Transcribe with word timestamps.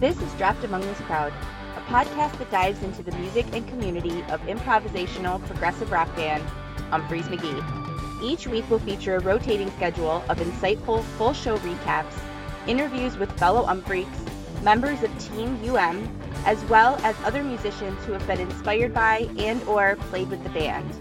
This 0.00 0.18
is 0.22 0.32
Dropped 0.36 0.64
Among 0.64 0.80
This 0.80 0.98
Crowd, 1.00 1.30
a 1.76 1.80
podcast 1.82 2.38
that 2.38 2.50
dives 2.50 2.82
into 2.82 3.02
the 3.02 3.12
music 3.18 3.44
and 3.52 3.68
community 3.68 4.22
of 4.30 4.40
improvisational 4.46 5.44
progressive 5.46 5.92
rock 5.92 6.16
band 6.16 6.42
Umphrey's 6.90 7.26
McGee. 7.26 8.22
Each 8.22 8.46
week 8.46 8.64
will 8.70 8.78
feature 8.78 9.16
a 9.16 9.20
rotating 9.20 9.70
schedule 9.72 10.24
of 10.30 10.38
insightful 10.38 11.04
full 11.18 11.34
show 11.34 11.58
recaps, 11.58 12.18
interviews 12.66 13.18
with 13.18 13.30
fellow 13.38 13.66
Umphreaks, 13.66 14.08
members 14.62 15.02
of 15.02 15.10
Team 15.18 15.60
UM, 15.68 16.08
as 16.46 16.64
well 16.64 16.96
as 17.02 17.14
other 17.22 17.44
musicians 17.44 18.02
who 18.06 18.12
have 18.14 18.26
been 18.26 18.40
inspired 18.40 18.94
by 18.94 19.28
and 19.36 19.62
or 19.64 19.96
played 20.08 20.30
with 20.30 20.42
the 20.44 20.48
band. 20.48 20.94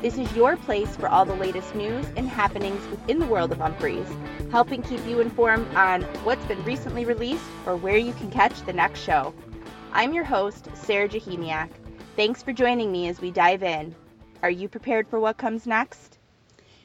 This 0.00 0.16
is 0.16 0.32
your 0.36 0.56
place 0.56 0.94
for 0.94 1.08
all 1.08 1.24
the 1.24 1.34
latest 1.34 1.74
news 1.74 2.06
and 2.16 2.28
happenings 2.28 2.86
within 2.88 3.18
the 3.18 3.26
world 3.26 3.50
of 3.50 3.58
Umphrey's, 3.58 4.08
helping 4.52 4.80
keep 4.80 5.04
you 5.04 5.18
informed 5.18 5.66
on 5.74 6.02
what's 6.22 6.44
been 6.44 6.62
recently 6.64 7.04
released 7.04 7.42
or 7.66 7.74
where 7.74 7.96
you 7.96 8.12
can 8.12 8.30
catch 8.30 8.64
the 8.64 8.72
next 8.72 9.00
show. 9.00 9.34
I'm 9.92 10.14
your 10.14 10.22
host, 10.22 10.68
Sarah 10.74 11.08
Jahemiak. 11.08 11.70
Thanks 12.14 12.44
for 12.44 12.52
joining 12.52 12.92
me 12.92 13.08
as 13.08 13.20
we 13.20 13.32
dive 13.32 13.64
in. 13.64 13.92
Are 14.40 14.50
you 14.50 14.68
prepared 14.68 15.08
for 15.08 15.18
what 15.18 15.36
comes 15.36 15.66
next? 15.66 16.16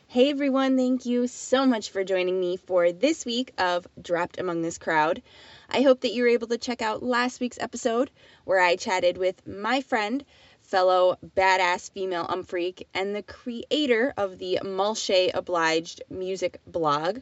Hey 0.08 0.32
everyone, 0.32 0.76
thank 0.76 1.06
you 1.06 1.28
so 1.28 1.68
much 1.68 1.92
for 1.92 2.04
joining 2.04 2.40
me 2.40 2.58
for 2.58 2.92
this 2.92 3.26
week 3.26 3.54
of 3.60 3.86
Dropped 4.02 4.40
Among 4.40 4.64
This 4.64 4.80
Crowd. 4.80 5.22
I 5.70 5.82
hope 5.82 6.02
that 6.02 6.14
you 6.14 6.24
were 6.24 6.30
able 6.30 6.48
to 6.48 6.58
check 6.58 6.82
out 6.82 7.04
last 7.04 7.40
week's 7.40 7.60
episode 7.60 8.10
where 8.44 8.60
I 8.60 8.76
chatted 8.76 9.20
with 9.20 9.46
my 9.46 9.82
friend, 9.82 10.26
fellow 10.74 11.16
badass 11.38 11.92
female 11.92 12.26
umphreak 12.26 12.88
and 12.96 13.16
the 13.16 13.22
creator 13.22 14.12
of 14.18 14.40
the 14.40 14.58
Mulshay 14.64 15.30
Obliged 15.32 16.02
music 16.10 16.60
blog, 16.66 17.20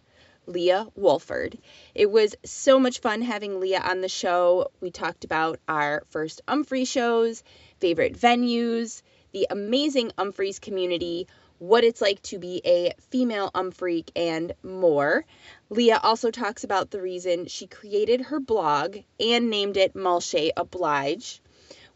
Leah 0.48 0.88
Wolford. 0.96 1.58
It 1.94 2.09
was 2.09 2.34
so 2.45 2.80
much 2.80 3.02
fun 3.02 3.22
having 3.22 3.59
Leah 3.59 3.82
on 3.82 4.00
the 4.00 4.08
show. 4.08 4.72
We 4.80 4.90
talked 4.90 5.26
about 5.26 5.59
our 5.67 6.06
first 6.12 6.40
Umphrey 6.48 6.88
shows, 6.88 7.44
favorite 7.81 8.17
venues, 8.17 9.02
the 9.34 9.48
amazing 9.50 10.14
Umphreys 10.18 10.62
community, 10.62 11.28
what 11.59 11.84
it's 11.84 12.00
like 12.00 12.22
to 12.22 12.40
be 12.40 12.62
a 12.64 12.94
female 13.09 13.52
umphreak, 13.53 14.12
and 14.16 14.53
more. 14.64 15.25
Leah 15.70 16.00
also 16.02 16.31
talks 16.31 16.64
about 16.64 16.90
the 16.90 17.02
reason 17.02 17.47
she 17.47 17.68
created 17.68 18.22
her 18.22 18.40
blog 18.40 19.00
and 19.20 19.50
named 19.50 19.75
it 19.75 19.94
Mulshay 19.94 20.52
Oblige. 20.56 21.42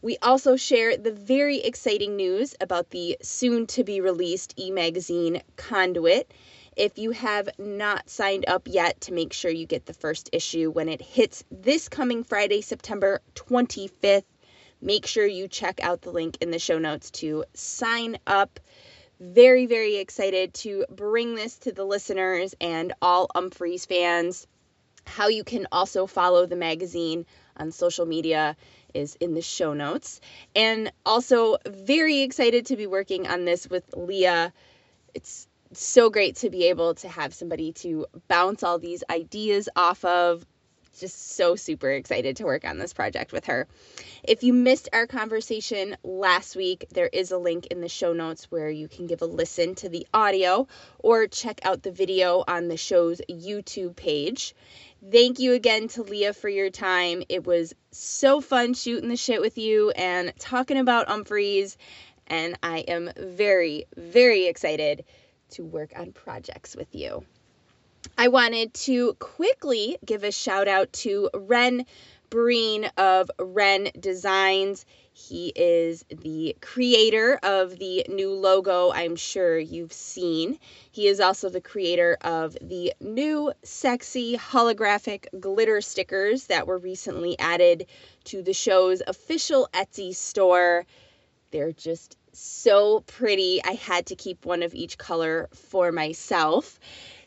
We 0.02 0.18
also 0.20 0.56
share 0.56 0.96
the 0.96 1.12
very 1.12 1.58
exciting 1.58 2.16
news 2.16 2.54
about 2.60 2.90
the 2.90 3.16
soon 3.22 3.66
to 3.68 3.82
be 3.82 4.00
released 4.00 4.54
e 4.58 4.70
magazine 4.70 5.42
Conduit. 5.56 6.30
If 6.76 6.98
you 6.98 7.12
have 7.12 7.48
not 7.58 8.10
signed 8.10 8.44
up 8.46 8.68
yet, 8.68 9.00
to 9.02 9.14
make 9.14 9.32
sure 9.32 9.50
you 9.50 9.66
get 9.66 9.86
the 9.86 9.94
first 9.94 10.28
issue 10.34 10.70
when 10.70 10.90
it 10.90 11.00
hits 11.00 11.44
this 11.50 11.88
coming 11.88 12.24
Friday, 12.24 12.60
September 12.60 13.22
25th, 13.34 14.24
make 14.82 15.06
sure 15.06 15.26
you 15.26 15.48
check 15.48 15.82
out 15.82 16.02
the 16.02 16.10
link 16.10 16.36
in 16.42 16.50
the 16.50 16.58
show 16.58 16.78
notes 16.78 17.10
to 17.12 17.44
sign 17.54 18.18
up. 18.26 18.60
Very, 19.18 19.64
very 19.64 19.96
excited 19.96 20.52
to 20.54 20.84
bring 20.90 21.34
this 21.34 21.56
to 21.60 21.72
the 21.72 21.84
listeners 21.84 22.54
and 22.60 22.92
all 23.00 23.28
Umphreys 23.34 23.86
fans. 23.86 24.46
How 25.06 25.28
you 25.28 25.42
can 25.42 25.66
also 25.72 26.06
follow 26.06 26.44
the 26.44 26.56
magazine 26.56 27.24
on 27.56 27.72
social 27.72 28.04
media 28.04 28.56
is 28.96 29.16
in 29.20 29.34
the 29.34 29.42
show 29.42 29.74
notes. 29.74 30.20
And 30.54 30.90
also, 31.04 31.58
very 31.66 32.22
excited 32.22 32.66
to 32.66 32.76
be 32.76 32.86
working 32.86 33.26
on 33.26 33.44
this 33.44 33.68
with 33.68 33.84
Leah. 33.94 34.52
It's 35.14 35.46
so 35.72 36.10
great 36.10 36.36
to 36.36 36.50
be 36.50 36.68
able 36.68 36.94
to 36.96 37.08
have 37.08 37.34
somebody 37.34 37.72
to 37.72 38.06
bounce 38.28 38.62
all 38.62 38.78
these 38.78 39.04
ideas 39.10 39.68
off 39.76 40.04
of. 40.04 40.44
Just 40.98 41.36
so 41.36 41.56
super 41.56 41.90
excited 41.90 42.36
to 42.36 42.44
work 42.44 42.64
on 42.64 42.78
this 42.78 42.92
project 42.92 43.32
with 43.32 43.46
her. 43.46 43.68
If 44.22 44.42
you 44.42 44.52
missed 44.52 44.88
our 44.92 45.06
conversation 45.06 45.96
last 46.02 46.56
week, 46.56 46.86
there 46.92 47.08
is 47.12 47.30
a 47.30 47.38
link 47.38 47.66
in 47.66 47.80
the 47.80 47.88
show 47.88 48.12
notes 48.12 48.50
where 48.50 48.70
you 48.70 48.88
can 48.88 49.06
give 49.06 49.22
a 49.22 49.26
listen 49.26 49.74
to 49.76 49.88
the 49.88 50.06
audio 50.14 50.66
or 50.98 51.26
check 51.26 51.60
out 51.64 51.82
the 51.82 51.92
video 51.92 52.44
on 52.48 52.68
the 52.68 52.76
show's 52.76 53.20
YouTube 53.28 53.96
page. 53.96 54.54
Thank 55.10 55.38
you 55.38 55.52
again 55.52 55.88
to 55.88 56.02
Leah 56.02 56.32
for 56.32 56.48
your 56.48 56.70
time. 56.70 57.22
It 57.28 57.46
was 57.46 57.74
so 57.90 58.40
fun 58.40 58.74
shooting 58.74 59.08
the 59.08 59.16
shit 59.16 59.40
with 59.40 59.58
you 59.58 59.90
and 59.90 60.32
talking 60.38 60.78
about 60.78 61.08
Umphreys. 61.08 61.76
And 62.26 62.58
I 62.62 62.78
am 62.78 63.10
very, 63.16 63.84
very 63.96 64.46
excited 64.46 65.04
to 65.50 65.64
work 65.64 65.92
on 65.94 66.12
projects 66.12 66.74
with 66.74 66.94
you. 66.94 67.24
I 68.18 68.28
wanted 68.28 68.72
to 68.74 69.14
quickly 69.14 69.98
give 70.04 70.24
a 70.24 70.32
shout 70.32 70.68
out 70.68 70.92
to 70.94 71.30
Ren 71.34 71.86
Breen 72.30 72.90
of 72.96 73.30
Ren 73.38 73.88
Designs. 73.98 74.84
He 75.12 75.52
is 75.54 76.04
the 76.08 76.56
creator 76.60 77.38
of 77.42 77.78
the 77.78 78.04
new 78.08 78.32
logo 78.32 78.90
I'm 78.90 79.16
sure 79.16 79.58
you've 79.58 79.92
seen. 79.92 80.58
He 80.90 81.06
is 81.06 81.20
also 81.20 81.48
the 81.48 81.60
creator 81.60 82.18
of 82.20 82.56
the 82.60 82.92
new 83.00 83.52
sexy 83.62 84.36
holographic 84.36 85.26
glitter 85.40 85.80
stickers 85.80 86.46
that 86.46 86.66
were 86.66 86.78
recently 86.78 87.38
added 87.38 87.86
to 88.24 88.42
the 88.42 88.52
show's 88.52 89.02
official 89.06 89.68
Etsy 89.72 90.14
store. 90.14 90.84
They're 91.50 91.72
just 91.72 92.16
so 92.32 93.00
pretty. 93.00 93.62
I 93.64 93.72
had 93.72 94.06
to 94.06 94.16
keep 94.16 94.44
one 94.44 94.62
of 94.62 94.74
each 94.74 94.98
color 94.98 95.48
for 95.54 95.92
myself. 95.92 96.78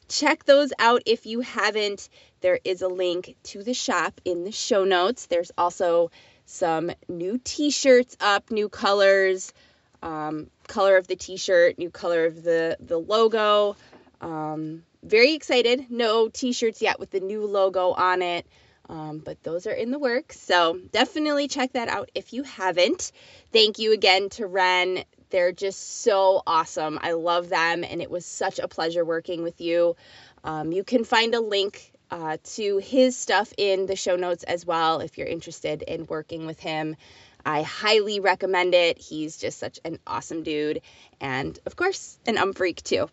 Check 0.09 0.43
those 0.43 0.73
out 0.79 1.03
if 1.05 1.25
you 1.25 1.39
haven't. 1.41 2.09
There 2.41 2.59
is 2.63 2.81
a 2.81 2.87
link 2.87 3.35
to 3.43 3.63
the 3.63 3.73
shop 3.73 4.19
in 4.25 4.43
the 4.43 4.51
show 4.51 4.83
notes. 4.83 5.27
There's 5.27 5.51
also 5.57 6.11
some 6.45 6.91
new 7.07 7.39
t-shirts 7.43 8.17
up, 8.19 8.49
new 8.49 8.69
colors, 8.69 9.53
um, 10.01 10.49
color 10.67 10.97
of 10.97 11.07
the 11.07 11.15
t-shirt, 11.15 11.77
new 11.77 11.91
color 11.91 12.25
of 12.25 12.43
the, 12.43 12.75
the 12.79 12.97
logo. 12.97 13.75
Um, 14.19 14.83
very 15.03 15.33
excited. 15.33 15.91
No 15.91 16.27
t-shirts 16.27 16.81
yet 16.81 16.99
with 16.99 17.11
the 17.11 17.19
new 17.19 17.45
logo 17.45 17.91
on 17.91 18.21
it. 18.21 18.47
Um, 18.89 19.19
but 19.19 19.43
those 19.43 19.67
are 19.67 19.71
in 19.71 19.91
the 19.91 19.99
works. 19.99 20.39
So 20.39 20.79
definitely 20.91 21.47
check 21.47 21.73
that 21.73 21.87
out 21.87 22.09
if 22.15 22.33
you 22.33 22.41
haven't. 22.41 23.11
Thank 23.53 23.77
you 23.77 23.93
again 23.93 24.29
to 24.29 24.47
Ren. 24.47 25.03
They're 25.29 25.51
just 25.51 26.01
so 26.01 26.41
awesome. 26.47 26.99
I 27.01 27.11
love 27.11 27.49
them, 27.49 27.83
and 27.83 28.01
it 28.01 28.09
was 28.09 28.25
such 28.25 28.59
a 28.59 28.67
pleasure 28.67 29.05
working 29.05 29.43
with 29.43 29.61
you. 29.61 29.95
Um, 30.43 30.71
you 30.71 30.83
can 30.83 31.03
find 31.03 31.35
a 31.35 31.41
link 31.41 31.91
uh, 32.11 32.37
to 32.55 32.77
his 32.77 33.15
stuff 33.15 33.53
in 33.57 33.85
the 33.85 33.95
show 33.95 34.15
notes 34.15 34.43
as 34.43 34.65
well 34.65 34.99
if 35.01 35.17
you're 35.17 35.27
interested 35.27 35.81
in 35.83 36.07
working 36.07 36.45
with 36.45 36.59
him. 36.59 36.95
I 37.45 37.61
highly 37.61 38.19
recommend 38.19 38.73
it. 38.73 38.97
He's 38.97 39.37
just 39.37 39.59
such 39.59 39.79
an 39.85 39.99
awesome 40.05 40.43
dude, 40.43 40.81
and 41.21 41.57
of 41.65 41.75
course, 41.75 42.17
an 42.25 42.35
umphreak 42.35 42.81
too. 42.81 43.09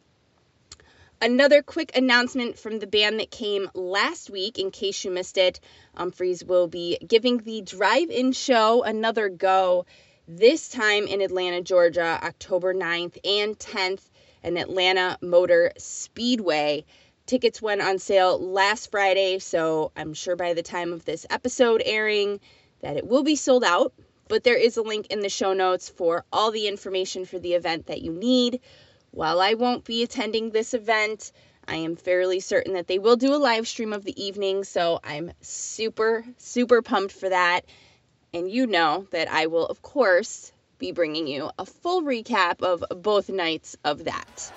Another 1.21 1.63
quick 1.63 1.97
announcement 1.97 2.59
from 2.59 2.79
the 2.79 2.87
band 2.87 3.21
that 3.21 3.31
came 3.31 3.71
last 3.73 4.29
week, 4.29 4.59
in 4.59 4.71
case 4.71 5.03
you 5.03 5.11
missed 5.11 5.39
it. 5.39 5.61
Umphreys 5.97 6.45
will 6.47 6.69
be 6.69 6.99
giving 6.99 7.39
the 7.39 7.63
drive 7.63 8.11
in 8.11 8.33
show 8.33 8.83
another 8.83 9.31
go, 9.31 9.87
this 10.29 10.69
time 10.69 11.07
in 11.07 11.21
Atlanta, 11.21 11.61
Georgia, 11.63 12.19
October 12.23 12.75
9th 12.75 13.19
and 13.25 13.59
10th, 13.59 14.03
in 14.47 14.57
Atlanta 14.57 15.19
Motor 15.21 15.73
Speedway. 15.77 16.85
Tickets 17.27 17.61
went 17.61 17.83
on 17.83 17.99
sale 17.99 18.39
last 18.39 18.93
Friday, 18.93 19.41
so 19.41 19.91
I'm 19.97 20.15
sure 20.15 20.37
by 20.37 20.55
the 20.55 20.63
time 20.63 20.93
of 20.93 21.05
this 21.05 21.27
episode 21.29 21.83
airing 21.85 22.39
that 22.81 22.97
it 22.97 23.07
will 23.07 23.25
be 23.25 23.35
sold 23.35 23.65
out. 23.65 23.93
But 24.29 24.45
there 24.45 24.57
is 24.57 24.77
a 24.77 24.83
link 24.83 25.09
in 25.09 25.21
the 25.21 25.29
show 25.29 25.53
notes 25.53 25.89
for 25.89 26.25
all 26.33 26.51
the 26.51 26.69
information 26.69 27.25
for 27.25 27.39
the 27.39 27.55
event 27.55 27.87
that 27.87 28.03
you 28.03 28.13
need. 28.13 28.61
While 29.11 29.41
I 29.41 29.55
won't 29.55 29.85
be 29.85 30.03
attending 30.03 30.51
this 30.51 30.75
event, 30.75 31.33
I 31.67 31.77
am 31.77 31.97
fairly 31.97 32.41
certain 32.41 32.75
that 32.75 32.87
they 32.87 32.99
will 32.99 33.17
do 33.17 33.35
a 33.35 33.39
live 33.39 33.67
stream 33.67 33.93
of 33.93 34.05
the 34.05 34.21
evening, 34.23 34.63
so 34.63 35.01
I'm 35.03 35.33
super, 35.41 36.25
super 36.39 36.83
pumped 36.83 37.13
for 37.13 37.29
that. 37.29 37.63
And 38.37 38.51
you 38.51 38.67
know 38.67 39.07
that 39.13 39.29
I 39.29 39.47
will, 39.47 39.67
of 39.67 39.81
course, 39.81 40.53
be 40.79 40.93
bringing 40.93 41.27
you 41.27 41.51
a 41.59 41.65
full 41.65 42.03
recap 42.03 42.61
of 42.61 42.85
both 43.03 43.31
nights 43.31 43.79
of 43.83 44.05
that. 44.05 44.53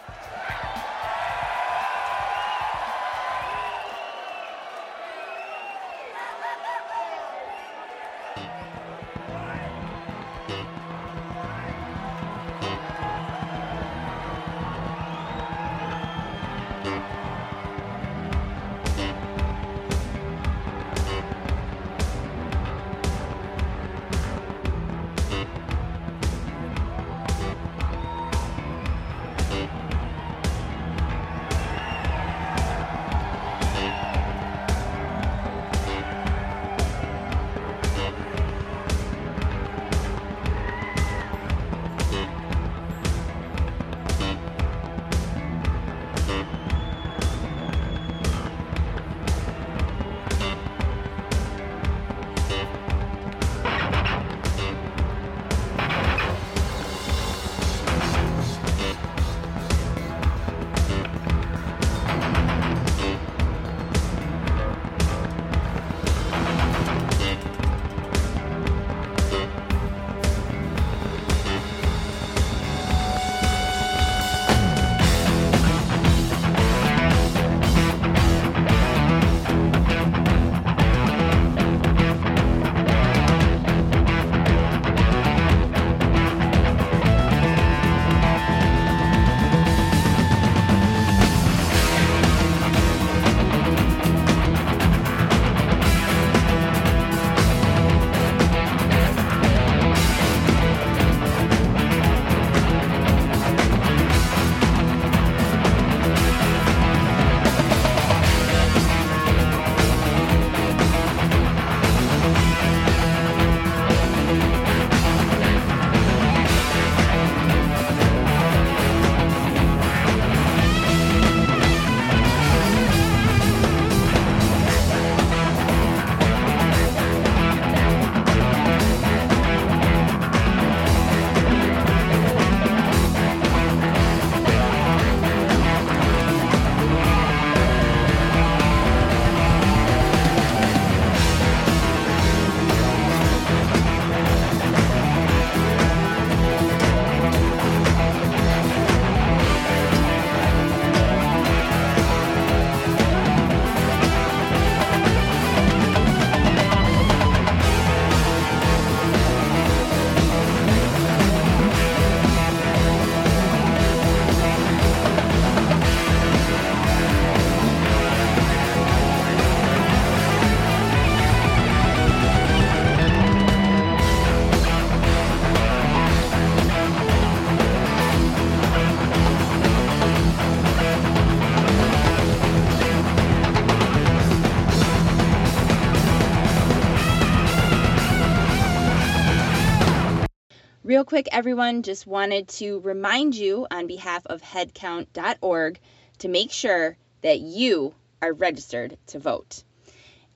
Quick, 191.10 191.28
everyone, 191.32 191.82
just 191.82 192.06
wanted 192.06 192.48
to 192.48 192.80
remind 192.82 193.34
you 193.34 193.66
on 193.72 193.88
behalf 193.88 194.24
of 194.28 194.44
headcount.org 194.44 195.80
to 196.20 196.28
make 196.28 196.52
sure 196.52 196.96
that 197.24 197.40
you 197.40 197.96
are 198.22 198.32
registered 198.32 198.96
to 199.08 199.18
vote. 199.18 199.64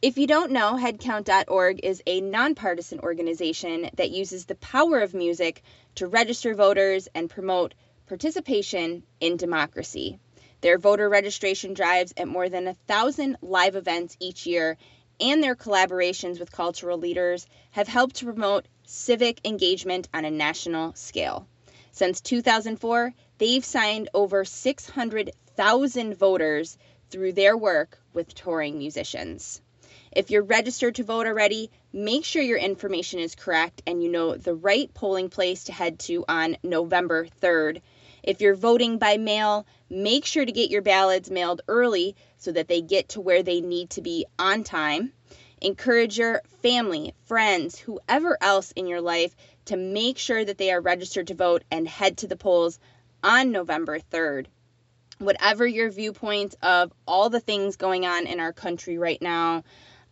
If 0.02 0.18
you 0.18 0.26
don't 0.26 0.52
know, 0.52 0.74
headcount.org 0.74 1.82
is 1.84 2.02
a 2.08 2.22
nonpartisan 2.22 3.02
organization 3.02 3.88
that 3.98 4.10
uses 4.10 4.46
the 4.46 4.56
power 4.56 5.02
of 5.02 5.14
music 5.14 5.62
to 5.94 6.08
register 6.08 6.56
voters 6.56 7.08
and 7.14 7.30
promote 7.30 7.76
participation 8.08 9.04
in 9.20 9.38
democracy. 9.38 10.18
Their 10.62 10.80
voter 10.80 11.08
registration 11.08 11.76
drives 11.76 12.16
at 12.18 12.28
more 12.28 12.50
than 12.50 12.68
a 12.68 12.78
thousand 12.88 13.38
live 13.44 13.76
events 13.76 14.18
each 14.20 14.48
year 14.48 14.78
and 15.20 15.44
their 15.44 15.56
collaborations 15.56 16.40
with 16.40 16.52
cultural 16.52 16.98
leaders 16.98 17.46
have 17.70 17.88
helped 17.88 18.16
to 18.16 18.26
promote 18.26 18.66
civic 18.86 19.40
engagement 19.46 20.08
on 20.14 20.26
a 20.26 20.32
national 20.32 20.94
scale. 20.94 21.48
Since 21.92 22.22
2004, 22.22 23.14
they've 23.38 23.64
signed 23.64 24.10
over 24.14 24.46
600,000 24.46 26.16
voters 26.16 26.78
through 27.10 27.34
their 27.34 27.56
work 27.56 28.00
with 28.14 28.34
touring 28.34 28.78
musicians. 28.78 29.62
If 30.12 30.30
you're 30.30 30.44
registered 30.44 30.96
to 30.96 31.04
vote 31.04 31.26
already, 31.26 31.72
make 31.92 32.26
sure 32.26 32.42
your 32.42 32.58
information 32.58 33.20
is 33.20 33.36
correct 33.36 33.82
and 33.88 34.04
you 34.04 34.10
know 34.10 34.36
the 34.36 34.54
right 34.54 34.94
polling 34.94 35.30
place 35.30 35.66
to 35.66 35.72
head 35.72 36.00
to 36.00 36.24
on 36.28 36.58
November 36.64 37.28
3rd. 37.42 37.82
If 38.24 38.40
you're 38.40 38.56
voting 38.56 39.00
by 39.00 39.18
mail, 39.18 39.66
make 39.90 40.26
sure 40.26 40.46
to 40.46 40.52
get 40.52 40.70
your 40.70 40.82
ballots 40.82 41.30
mailed 41.30 41.62
early 41.68 42.16
so 42.38 42.52
that 42.52 42.68
they 42.68 42.82
get 42.82 43.10
to 43.10 43.22
where 43.22 43.44
they 43.44 43.62
need 43.62 43.90
to 43.92 44.02
be 44.02 44.26
on 44.40 44.64
time. 44.64 45.12
Encourage 45.64 46.18
your 46.18 46.42
family, 46.62 47.14
friends, 47.24 47.80
whoever 47.80 48.38
else 48.42 48.74
in 48.74 48.86
your 48.86 49.00
life 49.00 49.34
to 49.64 49.78
make 49.78 50.18
sure 50.18 50.44
that 50.44 50.58
they 50.58 50.74
are 50.74 50.82
registered 50.82 51.28
to 51.28 51.36
vote 51.36 51.64
and 51.72 51.88
head 51.88 52.18
to 52.18 52.28
the 52.28 52.36
polls 52.36 52.80
on 53.24 53.54
November 53.54 53.98
3rd. 53.98 54.48
Whatever 55.20 55.66
your 55.66 55.90
viewpoint 55.90 56.56
of 56.62 56.92
all 57.08 57.30
the 57.30 57.40
things 57.40 57.78
going 57.78 58.06
on 58.06 58.28
in 58.28 58.42
our 58.42 58.52
country 58.52 58.98
right 58.98 59.22
now, 59.22 59.64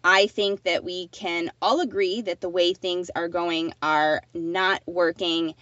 I 0.05 0.27
think 0.27 0.63
that 0.63 0.85
we 0.85 1.07
can 1.07 1.51
all 1.61 1.81
agree 1.81 2.21
that 2.21 2.39
the 2.39 2.47
way 2.47 2.73
things 2.73 3.11
are 3.13 3.27
going 3.27 3.73
are 3.83 4.21
not 4.33 4.81
working, 4.85 5.53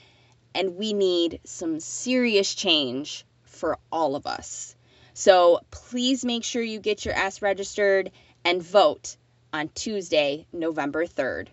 and 0.54 0.76
we 0.76 0.94
need 0.94 1.40
some 1.46 1.80
serious 1.80 2.54
change 2.54 3.26
for 3.42 3.80
all 3.92 4.16
of 4.16 4.28
us. 4.28 4.76
So 5.16 5.62
please 5.72 6.24
make 6.24 6.44
sure 6.44 6.62
you 6.62 6.80
get 6.80 7.06
your 7.06 7.16
ass 7.16 7.42
registered 7.42 8.12
and 8.46 8.62
vote 8.62 9.18
on 9.54 9.70
Tuesday, 9.70 10.46
November 10.52 11.06
3rd. 11.06 11.48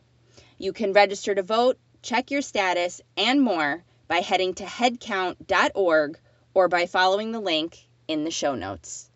You 0.58 0.72
can 0.72 0.92
register 0.92 1.34
to 1.34 1.42
vote, 1.42 1.78
check 2.02 2.30
your 2.30 2.42
status, 2.42 3.00
and 3.16 3.40
more 3.40 3.84
by 4.08 4.18
heading 4.18 4.54
to 4.54 4.64
headcount.org 4.64 6.18
or 6.54 6.68
by 6.68 6.86
following 6.86 7.32
the 7.32 7.40
link 7.40 7.78
in 8.08 8.24
the 8.24 8.30
show 8.30 8.54
notes. 8.54 9.10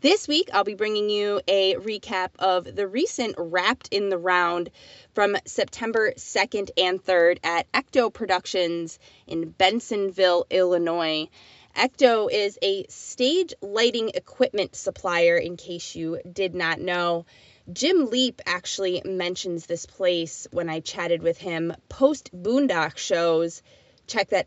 This 0.00 0.26
week, 0.26 0.48
I'll 0.54 0.64
be 0.64 0.74
bringing 0.74 1.10
you 1.10 1.42
a 1.46 1.74
recap 1.74 2.30
of 2.38 2.64
the 2.64 2.88
recent 2.88 3.34
Wrapped 3.36 3.88
in 3.90 4.08
the 4.08 4.16
Round 4.16 4.70
from 5.12 5.36
September 5.44 6.12
2nd 6.16 6.70
and 6.78 7.04
3rd 7.04 7.38
at 7.44 7.70
Ecto 7.72 8.10
Productions 8.10 8.98
in 9.26 9.52
Bensenville, 9.52 10.44
Illinois. 10.48 11.28
Ecto 11.76 12.32
is 12.32 12.58
a 12.62 12.86
stage 12.88 13.52
lighting 13.60 14.10
equipment 14.14 14.74
supplier, 14.74 15.36
in 15.36 15.58
case 15.58 15.94
you 15.94 16.18
did 16.32 16.54
not 16.54 16.80
know. 16.80 17.26
Jim 17.72 18.10
Leap 18.10 18.40
actually 18.46 19.02
mentions 19.04 19.66
this 19.66 19.86
place 19.86 20.46
when 20.50 20.68
I 20.68 20.80
chatted 20.80 21.22
with 21.22 21.38
him 21.38 21.72
post 21.88 22.30
Boondock 22.34 22.96
shows. 22.96 23.62
Check 24.06 24.30
that 24.30 24.46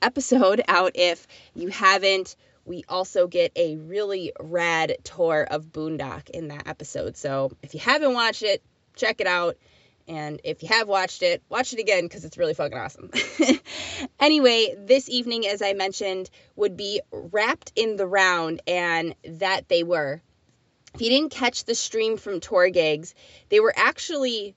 episode 0.00 0.62
out 0.68 0.92
if 0.94 1.26
you 1.54 1.68
haven't 1.68 2.36
we 2.64 2.84
also 2.88 3.26
get 3.26 3.52
a 3.56 3.76
really 3.76 4.32
rad 4.40 4.96
tour 5.04 5.46
of 5.50 5.66
Boondock 5.66 6.30
in 6.30 6.48
that 6.48 6.66
episode. 6.68 7.16
So 7.16 7.52
if 7.62 7.74
you 7.74 7.80
haven't 7.80 8.14
watched 8.14 8.42
it, 8.42 8.62
check 8.94 9.20
it 9.20 9.26
out. 9.26 9.56
And 10.08 10.40
if 10.42 10.62
you 10.62 10.68
have 10.68 10.88
watched 10.88 11.22
it, 11.22 11.42
watch 11.48 11.72
it 11.72 11.78
again 11.78 12.04
because 12.04 12.24
it's 12.24 12.36
really 12.36 12.54
fucking 12.54 12.76
awesome. 12.76 13.10
anyway, 14.20 14.74
this 14.76 15.08
evening, 15.08 15.46
as 15.46 15.62
I 15.62 15.74
mentioned, 15.74 16.28
would 16.56 16.76
be 16.76 17.00
wrapped 17.12 17.72
in 17.76 17.96
the 17.96 18.06
round, 18.06 18.62
and 18.66 19.14
that 19.24 19.68
they 19.68 19.84
were. 19.84 20.20
If 20.94 21.00
you 21.00 21.10
didn't 21.10 21.30
catch 21.30 21.64
the 21.64 21.74
stream 21.74 22.16
from 22.16 22.40
TourGigs, 22.40 23.14
they 23.48 23.60
were 23.60 23.74
actually 23.76 24.54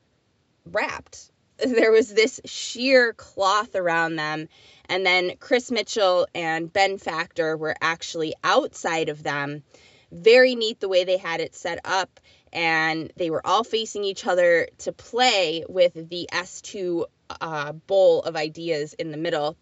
wrapped. 0.65 1.31
There 1.57 1.93
was 1.93 2.13
this 2.13 2.41
sheer 2.43 3.13
cloth 3.13 3.75
around 3.75 4.17
them 4.17 4.49
and 4.89 5.05
then 5.05 5.33
Chris 5.39 5.71
Mitchell 5.71 6.27
and 6.35 6.71
Ben 6.71 6.97
Factor 6.97 7.57
were 7.57 7.75
actually 7.81 8.33
outside 8.43 9.09
of 9.09 9.23
them. 9.23 9.63
Very 10.11 10.55
neat 10.55 10.79
the 10.79 10.89
way 10.89 11.03
they 11.03 11.17
had 11.17 11.41
it 11.41 11.55
set 11.55 11.79
up. 11.83 12.19
And 12.53 13.11
they 13.17 13.29
were 13.29 13.45
all 13.45 13.63
facing 13.63 14.03
each 14.03 14.25
other 14.25 14.67
to 14.79 14.93
play 14.93 15.65
with 15.67 15.93
the 15.93 16.29
S2 16.31 17.05
uh, 17.41 17.73
bowl 17.73 18.21
of 18.21 18.35
ideas 18.35 18.93
in 18.93 19.11
the 19.11 19.17
middle. 19.17 19.57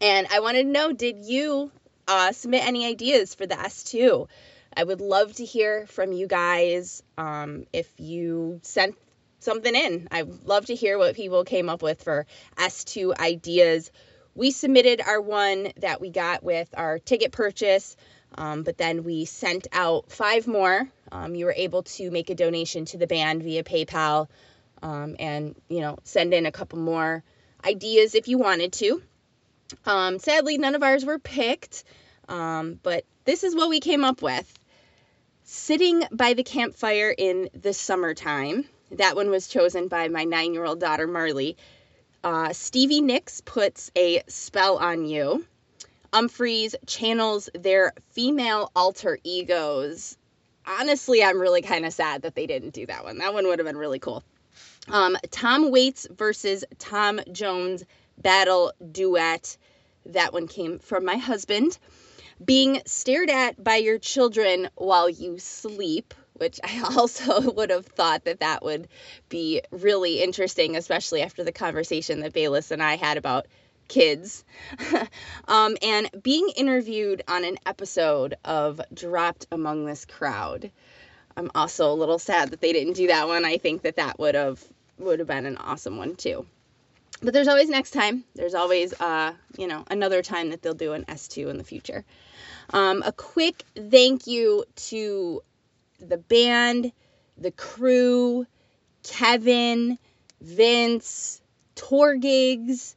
And 0.00 0.26
I 0.30 0.40
wanted 0.40 0.64
to 0.64 0.68
know 0.68 0.92
did 0.92 1.24
you 1.24 1.70
uh, 2.08 2.32
submit 2.32 2.66
any 2.66 2.86
ideas 2.86 3.34
for 3.34 3.46
the 3.46 3.56
S2? 3.56 4.28
I 4.76 4.84
would 4.84 5.00
love 5.00 5.34
to 5.34 5.44
hear 5.44 5.86
from 5.86 6.12
you 6.12 6.26
guys 6.26 7.02
um, 7.18 7.66
if 7.72 7.88
you 7.98 8.60
sent 8.62 8.96
something 9.40 9.74
in. 9.74 10.08
I'd 10.10 10.44
love 10.44 10.66
to 10.66 10.74
hear 10.74 10.98
what 10.98 11.16
people 11.16 11.44
came 11.44 11.68
up 11.68 11.82
with 11.82 12.02
for 12.02 12.26
S2 12.56 13.18
ideas 13.18 13.90
we 14.34 14.50
submitted 14.50 15.00
our 15.00 15.20
one 15.20 15.72
that 15.76 16.00
we 16.00 16.10
got 16.10 16.42
with 16.42 16.68
our 16.76 16.98
ticket 16.98 17.32
purchase, 17.32 17.96
um, 18.36 18.64
but 18.64 18.76
then 18.76 19.04
we 19.04 19.24
sent 19.24 19.68
out 19.72 20.10
five 20.10 20.46
more. 20.46 20.88
Um, 21.12 21.34
you 21.34 21.44
were 21.44 21.54
able 21.56 21.84
to 21.84 22.10
make 22.10 22.30
a 22.30 22.34
donation 22.34 22.84
to 22.86 22.98
the 22.98 23.06
band 23.06 23.42
via 23.42 23.62
PayPal 23.62 24.28
um, 24.82 25.14
and, 25.20 25.54
you 25.68 25.80
know, 25.80 25.98
send 26.02 26.34
in 26.34 26.46
a 26.46 26.52
couple 26.52 26.80
more 26.80 27.22
ideas 27.64 28.14
if 28.14 28.26
you 28.26 28.38
wanted 28.38 28.72
to. 28.74 29.02
Um, 29.86 30.18
sadly, 30.18 30.58
none 30.58 30.74
of 30.74 30.82
ours 30.82 31.04
were 31.04 31.18
picked, 31.18 31.84
um, 32.28 32.78
but 32.82 33.04
this 33.24 33.44
is 33.44 33.54
what 33.54 33.68
we 33.68 33.80
came 33.80 34.04
up 34.04 34.20
with. 34.20 34.52
Sitting 35.64 36.04
by 36.12 36.34
the 36.34 36.42
campfire 36.42 37.08
in 37.16 37.48
the 37.54 37.72
summertime. 37.72 38.66
That 38.90 39.16
one 39.16 39.30
was 39.30 39.48
chosen 39.48 39.88
by 39.88 40.08
my 40.08 40.24
nine 40.24 40.52
year 40.52 40.66
old 40.66 40.78
daughter, 40.78 41.06
Marley 41.06 41.56
uh, 42.22 42.52
Stevie 42.52 43.00
Nicks 43.00 43.40
puts 43.40 43.90
a 43.96 44.22
spell 44.28 44.76
on 44.76 45.06
you. 45.06 45.46
Umphrey's 46.12 46.76
channels 46.86 47.48
their 47.54 47.94
female 48.10 48.72
alter 48.76 49.18
egos. 49.24 50.18
Honestly, 50.66 51.24
I'm 51.24 51.40
really 51.40 51.62
kind 51.62 51.86
of 51.86 51.94
sad 51.94 52.20
that 52.22 52.34
they 52.34 52.46
didn't 52.46 52.74
do 52.74 52.84
that 52.84 53.02
one. 53.02 53.16
That 53.16 53.32
one 53.32 53.46
would 53.46 53.58
have 53.58 53.66
been 53.66 53.78
really 53.78 53.98
cool. 53.98 54.22
Um, 54.88 55.16
Tom 55.30 55.70
Waits 55.70 56.06
versus 56.10 56.66
Tom 56.78 57.20
Jones 57.32 57.84
battle 58.18 58.74
duet. 58.92 59.56
That 60.04 60.34
one 60.34 60.46
came 60.46 60.78
from 60.78 61.06
my 61.06 61.16
husband. 61.16 61.78
Being 62.42 62.80
stared 62.86 63.30
at 63.30 63.62
by 63.62 63.76
your 63.76 63.98
children 63.98 64.68
while 64.76 65.08
you 65.08 65.38
sleep 65.38 66.14
which 66.34 66.60
I 66.62 66.80
also 66.96 67.52
would 67.52 67.70
have 67.70 67.86
thought 67.86 68.24
that 68.24 68.40
that 68.40 68.62
would 68.62 68.88
be 69.28 69.62
really 69.70 70.22
interesting, 70.22 70.76
especially 70.76 71.22
after 71.22 71.44
the 71.44 71.52
conversation 71.52 72.20
that 72.20 72.32
Bayliss 72.32 72.70
and 72.70 72.82
I 72.82 72.96
had 72.96 73.16
about 73.16 73.46
kids. 73.88 74.44
um, 75.48 75.76
and 75.82 76.10
being 76.22 76.48
interviewed 76.56 77.22
on 77.28 77.44
an 77.44 77.56
episode 77.66 78.34
of 78.44 78.80
Dropped 78.92 79.46
Among 79.52 79.84
This 79.84 80.04
Crowd. 80.04 80.70
I'm 81.36 81.50
also 81.54 81.90
a 81.90 81.94
little 81.94 82.18
sad 82.18 82.50
that 82.50 82.60
they 82.60 82.72
didn't 82.72 82.94
do 82.94 83.08
that 83.08 83.28
one. 83.28 83.44
I 83.44 83.58
think 83.58 83.82
that 83.82 83.96
that 83.96 84.18
would 84.18 84.34
have 84.34 84.62
would 84.98 85.18
have 85.18 85.28
been 85.28 85.46
an 85.46 85.56
awesome 85.56 85.96
one 85.96 86.14
too. 86.14 86.46
But 87.22 87.32
there's 87.32 87.48
always 87.48 87.70
next 87.70 87.92
time. 87.92 88.24
There's 88.34 88.54
always, 88.54 88.92
uh, 89.00 89.34
you 89.56 89.66
know, 89.66 89.84
another 89.90 90.22
time 90.22 90.50
that 90.50 90.62
they'll 90.62 90.74
do 90.74 90.92
an 90.92 91.04
S2 91.04 91.48
in 91.48 91.58
the 91.58 91.64
future. 91.64 92.04
Um, 92.70 93.02
a 93.04 93.12
quick 93.12 93.64
thank 93.90 94.26
you 94.26 94.64
to 94.76 95.42
the 96.00 96.18
band, 96.18 96.92
the 97.38 97.50
crew, 97.50 98.46
Kevin, 99.02 99.98
Vince, 100.40 101.40
TourGigs, 101.76 102.94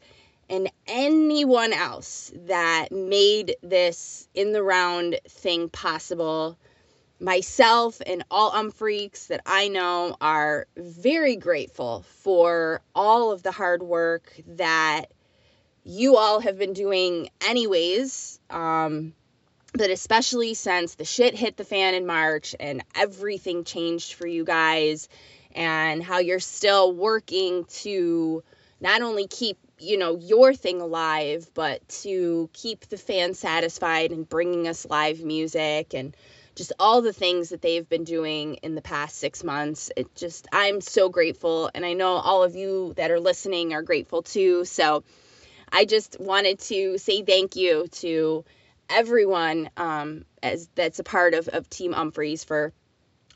and 0.49 0.71
anyone 0.87 1.73
else 1.73 2.31
that 2.47 2.91
made 2.91 3.55
this 3.61 4.27
in 4.33 4.53
the 4.53 4.63
round 4.63 5.19
thing 5.27 5.69
possible. 5.69 6.57
Myself 7.19 8.01
and 8.05 8.23
all 8.29 8.51
Umphreaks 8.51 9.27
that 9.27 9.41
I 9.45 9.69
know 9.69 10.15
are 10.21 10.67
very 10.77 11.35
grateful 11.35 12.05
for 12.19 12.81
all 12.93 13.31
of 13.31 13.41
the 13.41 13.51
hard 13.51 13.81
work 13.81 14.39
that 14.47 15.05
you 15.83 16.17
all 16.17 16.39
have 16.39 16.59
been 16.59 16.73
doing, 16.73 17.29
anyways. 17.47 18.39
Um, 18.49 19.13
but 19.73 19.89
especially 19.89 20.53
since 20.53 20.95
the 20.95 21.05
shit 21.05 21.35
hit 21.35 21.57
the 21.57 21.63
fan 21.63 21.93
in 21.93 22.05
March 22.05 22.55
and 22.59 22.83
everything 22.95 23.63
changed 23.63 24.13
for 24.13 24.27
you 24.27 24.43
guys, 24.43 25.09
and 25.53 26.03
how 26.03 26.19
you're 26.19 26.39
still 26.39 26.93
working 26.93 27.65
to 27.65 28.43
not 28.79 29.01
only 29.01 29.27
keep 29.27 29.57
you 29.79 29.97
know, 29.97 30.17
your 30.17 30.53
thing 30.53 30.81
alive, 30.81 31.49
but 31.53 31.87
to 31.87 32.49
keep 32.53 32.87
the 32.87 32.97
fans 32.97 33.39
satisfied 33.39 34.11
and 34.11 34.27
bringing 34.27 34.67
us 34.67 34.85
live 34.89 35.21
music 35.21 35.93
and 35.93 36.15
just 36.57 36.73
all 36.79 37.01
the 37.01 37.13
things 37.13 37.49
that 37.49 37.61
they've 37.61 37.87
been 37.87 38.03
doing 38.03 38.55
in 38.55 38.75
the 38.75 38.81
past 38.81 39.17
six 39.17 39.43
months. 39.43 39.91
It 39.95 40.13
just, 40.15 40.47
I'm 40.51 40.81
so 40.81 41.07
grateful. 41.07 41.69
And 41.73 41.85
I 41.85 41.93
know 41.93 42.13
all 42.13 42.43
of 42.43 42.55
you 42.55 42.93
that 42.97 43.11
are 43.11 43.19
listening 43.19 43.73
are 43.73 43.83
grateful 43.83 44.23
too. 44.23 44.65
So 44.65 45.03
I 45.71 45.85
just 45.85 46.19
wanted 46.19 46.59
to 46.59 46.97
say 46.97 47.21
thank 47.21 47.55
you 47.55 47.87
to 47.87 48.43
everyone 48.89 49.69
um, 49.77 50.25
as 50.41 50.67
that's 50.73 50.99
a 50.99 51.03
part 51.03 51.35
of, 51.35 51.47
of 51.47 51.69
Team 51.69 51.93
Umphreys 51.93 52.43
for 52.43 52.73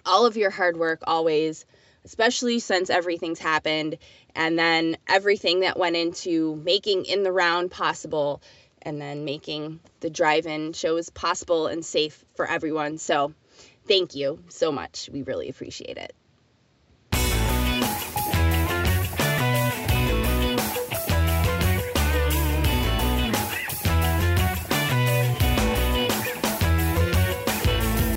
all 0.06 0.26
of 0.26 0.36
your 0.36 0.50
hard 0.50 0.78
work 0.78 1.02
always, 1.06 1.66
especially 2.06 2.58
since 2.58 2.90
everything's 2.90 3.40
happened, 3.40 3.98
and 4.36 4.58
then 4.58 4.98
everything 5.08 5.60
that 5.60 5.78
went 5.78 5.96
into 5.96 6.56
making 6.56 7.06
In 7.06 7.22
the 7.22 7.32
Round 7.32 7.70
possible 7.70 8.42
and 8.82 9.02
then 9.02 9.26
making 9.26 9.80
the 10.00 10.10
drive 10.10 10.46
in 10.46 10.74
shows 10.74 11.10
possible 11.10 11.68
and 11.68 11.86
safe 11.86 12.26
for 12.36 12.48
everyone. 12.48 12.98
So, 12.98 13.34
thank 13.88 14.16
you 14.16 14.44
so 14.50 14.72
much. 14.72 15.10
We 15.12 15.24
really 15.24 15.50
appreciate 15.50 15.98
it. 15.98 16.14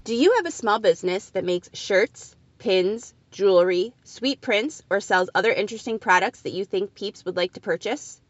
Do 0.05 0.15
you 0.15 0.35
have 0.35 0.45
a 0.45 0.51
small 0.51 0.81
business 0.81 1.31
that 1.31 1.45
makes 1.45 1.71
shirts, 1.73 2.37
pins, 2.59 3.15
jewelry, 3.31 3.95
sweet 4.05 4.41
prints, 4.41 4.83
or 4.91 5.01
sells 5.01 5.31
other 5.35 5.51
interesting 5.51 5.99
products 5.99 6.43
that 6.43 6.53
you 6.53 6.67
think 6.67 6.95
peeps 6.95 7.25
would 7.25 7.37
like 7.37 7.55
to 7.55 7.61
purchase? 7.61 8.21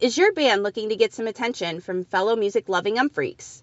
Is 0.00 0.16
your 0.16 0.32
band 0.32 0.62
looking 0.62 0.88
to 0.88 0.96
get 0.96 1.12
some 1.12 1.26
attention 1.26 1.82
from 1.82 2.06
fellow 2.06 2.34
music 2.34 2.70
loving 2.70 2.96
umphreaks? 2.96 3.62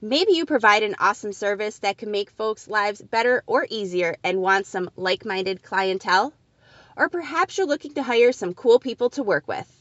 Maybe 0.00 0.32
you 0.32 0.44
provide 0.44 0.82
an 0.82 0.96
awesome 0.98 1.32
service 1.32 1.78
that 1.78 1.96
can 1.96 2.10
make 2.10 2.30
folks' 2.32 2.66
lives 2.66 3.00
better 3.00 3.44
or 3.46 3.64
easier 3.70 4.16
and 4.24 4.42
want 4.42 4.66
some 4.66 4.90
like 4.96 5.24
minded 5.24 5.62
clientele? 5.62 6.32
Or 6.96 7.08
perhaps 7.08 7.56
you're 7.56 7.68
looking 7.68 7.94
to 7.94 8.02
hire 8.02 8.32
some 8.32 8.54
cool 8.54 8.80
people 8.80 9.10
to 9.10 9.22
work 9.22 9.46
with. 9.46 9.72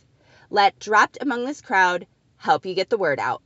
Let 0.51 0.77
Dropped 0.77 1.17
Among 1.19 1.45
This 1.45 1.61
Crowd 1.61 2.05
help 2.35 2.67
you 2.67 2.75
get 2.75 2.91
the 2.91 2.99
word 2.99 3.19
out. 3.19 3.41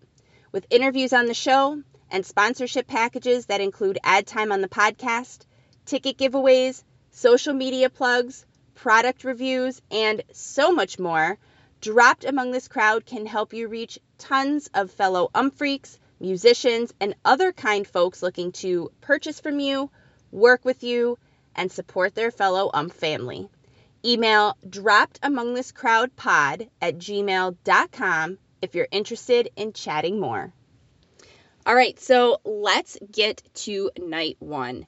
With 0.51 0.67
interviews 0.70 1.13
on 1.13 1.27
the 1.27 1.34
show 1.34 1.81
and 2.10 2.25
sponsorship 2.25 2.86
packages 2.86 3.46
that 3.46 3.62
include 3.62 3.98
ad 4.03 4.27
time 4.27 4.51
on 4.51 4.60
the 4.60 4.67
podcast, 4.67 5.46
ticket 5.86 6.17
giveaways, 6.17 6.84
social 7.12 7.53
media 7.53 7.89
plugs, 7.89 8.46
product 8.75 9.24
reviews, 9.24 9.81
and 9.89 10.22
so 10.34 10.74
much 10.74 11.00
more 11.00 11.38
dropped 11.81 12.23
among 12.25 12.51
this 12.51 12.67
crowd 12.67 13.05
can 13.05 13.25
help 13.25 13.53
you 13.53 13.67
reach 13.67 14.00
tons 14.19 14.69
of 14.73 14.91
fellow 14.91 15.29
umphreaks, 15.33 15.97
musicians, 16.19 16.93
and 17.01 17.15
other 17.25 17.51
kind 17.51 17.88
folks 17.88 18.21
looking 18.21 18.51
to 18.51 18.91
purchase 19.01 19.39
from 19.39 19.59
you, 19.59 19.89
work 20.31 20.63
with 20.63 20.83
you, 20.83 21.17
and 21.55 21.71
support 21.71 22.13
their 22.13 22.31
fellow 22.31 22.69
umph 22.73 22.93
family. 22.93 23.50
Email 24.05 24.55
dropped 24.67 25.19
among 25.23 25.53
this 25.53 25.71
crowd 25.71 26.15
pod 26.15 26.69
at 26.81 26.97
gmail.com 26.97 28.38
if 28.61 28.75
you're 28.75 28.88
interested 28.91 29.50
in 29.55 29.73
chatting 29.73 30.19
more. 30.19 30.53
All 31.65 31.75
right, 31.75 32.00
so 32.00 32.41
let's 32.43 32.97
get 33.11 33.43
to 33.53 33.91
night 34.00 34.38
one 34.39 34.85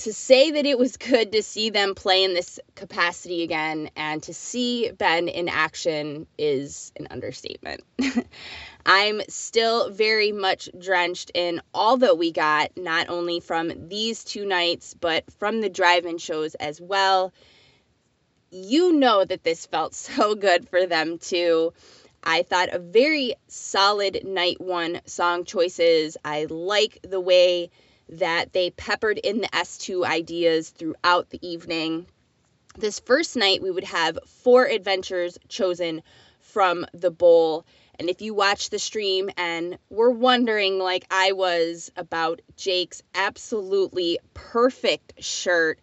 to 0.00 0.14
say 0.14 0.50
that 0.52 0.64
it 0.64 0.78
was 0.78 0.96
good 0.96 1.32
to 1.32 1.42
see 1.42 1.68
them 1.68 1.94
play 1.94 2.24
in 2.24 2.32
this 2.32 2.58
capacity 2.74 3.42
again 3.42 3.90
and 3.96 4.22
to 4.22 4.32
see 4.32 4.90
Ben 4.92 5.28
in 5.28 5.48
action 5.48 6.26
is 6.38 6.90
an 6.96 7.08
understatement. 7.10 7.82
I'm 8.86 9.20
still 9.28 9.90
very 9.90 10.32
much 10.32 10.70
drenched 10.78 11.32
in 11.34 11.60
all 11.74 11.98
that 11.98 12.16
we 12.16 12.32
got, 12.32 12.70
not 12.78 13.10
only 13.10 13.40
from 13.40 13.88
these 13.88 14.24
two 14.24 14.46
nights, 14.46 14.94
but 14.94 15.30
from 15.38 15.60
the 15.60 15.68
drive 15.68 16.06
in 16.06 16.16
shows 16.16 16.54
as 16.54 16.80
well. 16.80 17.34
You 18.50 18.92
know 18.92 19.22
that 19.22 19.44
this 19.44 19.66
felt 19.66 19.94
so 19.94 20.34
good 20.34 20.66
for 20.68 20.86
them 20.86 21.18
too. 21.18 21.74
I 22.24 22.42
thought 22.42 22.70
a 22.72 22.78
very 22.78 23.34
solid 23.48 24.22
night 24.24 24.60
one 24.60 25.02
song 25.04 25.44
choices. 25.44 26.16
I 26.24 26.46
like 26.48 26.98
the 27.02 27.20
way 27.20 27.70
that 28.12 28.52
they 28.52 28.70
peppered 28.70 29.18
in 29.18 29.40
the 29.40 29.48
S2 29.48 30.04
ideas 30.04 30.70
throughout 30.70 31.30
the 31.30 31.38
evening. 31.46 32.06
This 32.76 33.00
first 33.00 33.36
night, 33.36 33.62
we 33.62 33.70
would 33.70 33.84
have 33.84 34.18
four 34.26 34.64
adventures 34.64 35.38
chosen 35.48 36.02
from 36.40 36.86
the 36.92 37.10
bowl. 37.10 37.64
And 37.98 38.08
if 38.08 38.22
you 38.22 38.32
watch 38.32 38.70
the 38.70 38.78
stream 38.78 39.30
and 39.36 39.76
were 39.90 40.10
wondering, 40.10 40.78
like 40.78 41.04
I 41.10 41.32
was, 41.32 41.90
about 41.96 42.40
Jake's 42.56 43.02
absolutely 43.14 44.18
perfect 44.34 45.22
shirt 45.22 45.78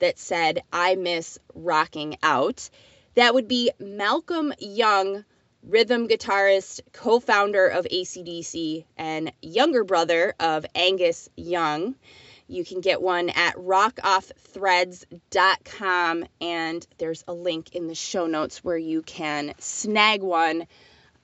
that 0.00 0.18
said, 0.18 0.62
I 0.72 0.96
miss 0.96 1.38
rocking 1.54 2.16
out, 2.22 2.68
that 3.14 3.34
would 3.34 3.48
be 3.48 3.70
Malcolm 3.78 4.52
Young 4.58 5.24
rhythm 5.62 6.08
guitarist, 6.08 6.80
co 6.92 7.20
founder 7.20 7.66
of 7.66 7.86
ACDC, 7.86 8.84
and 8.96 9.32
younger 9.40 9.84
brother 9.84 10.34
of 10.40 10.66
Angus 10.74 11.28
Young. 11.36 11.94
You 12.48 12.64
can 12.64 12.80
get 12.80 13.00
one 13.00 13.28
at 13.30 13.54
rockoffthreads.com, 13.56 16.24
and 16.40 16.86
there's 16.98 17.24
a 17.26 17.32
link 17.32 17.74
in 17.74 17.86
the 17.86 17.94
show 17.94 18.26
notes 18.26 18.62
where 18.62 18.76
you 18.76 19.00
can 19.02 19.54
snag 19.58 20.22
one. 20.22 20.66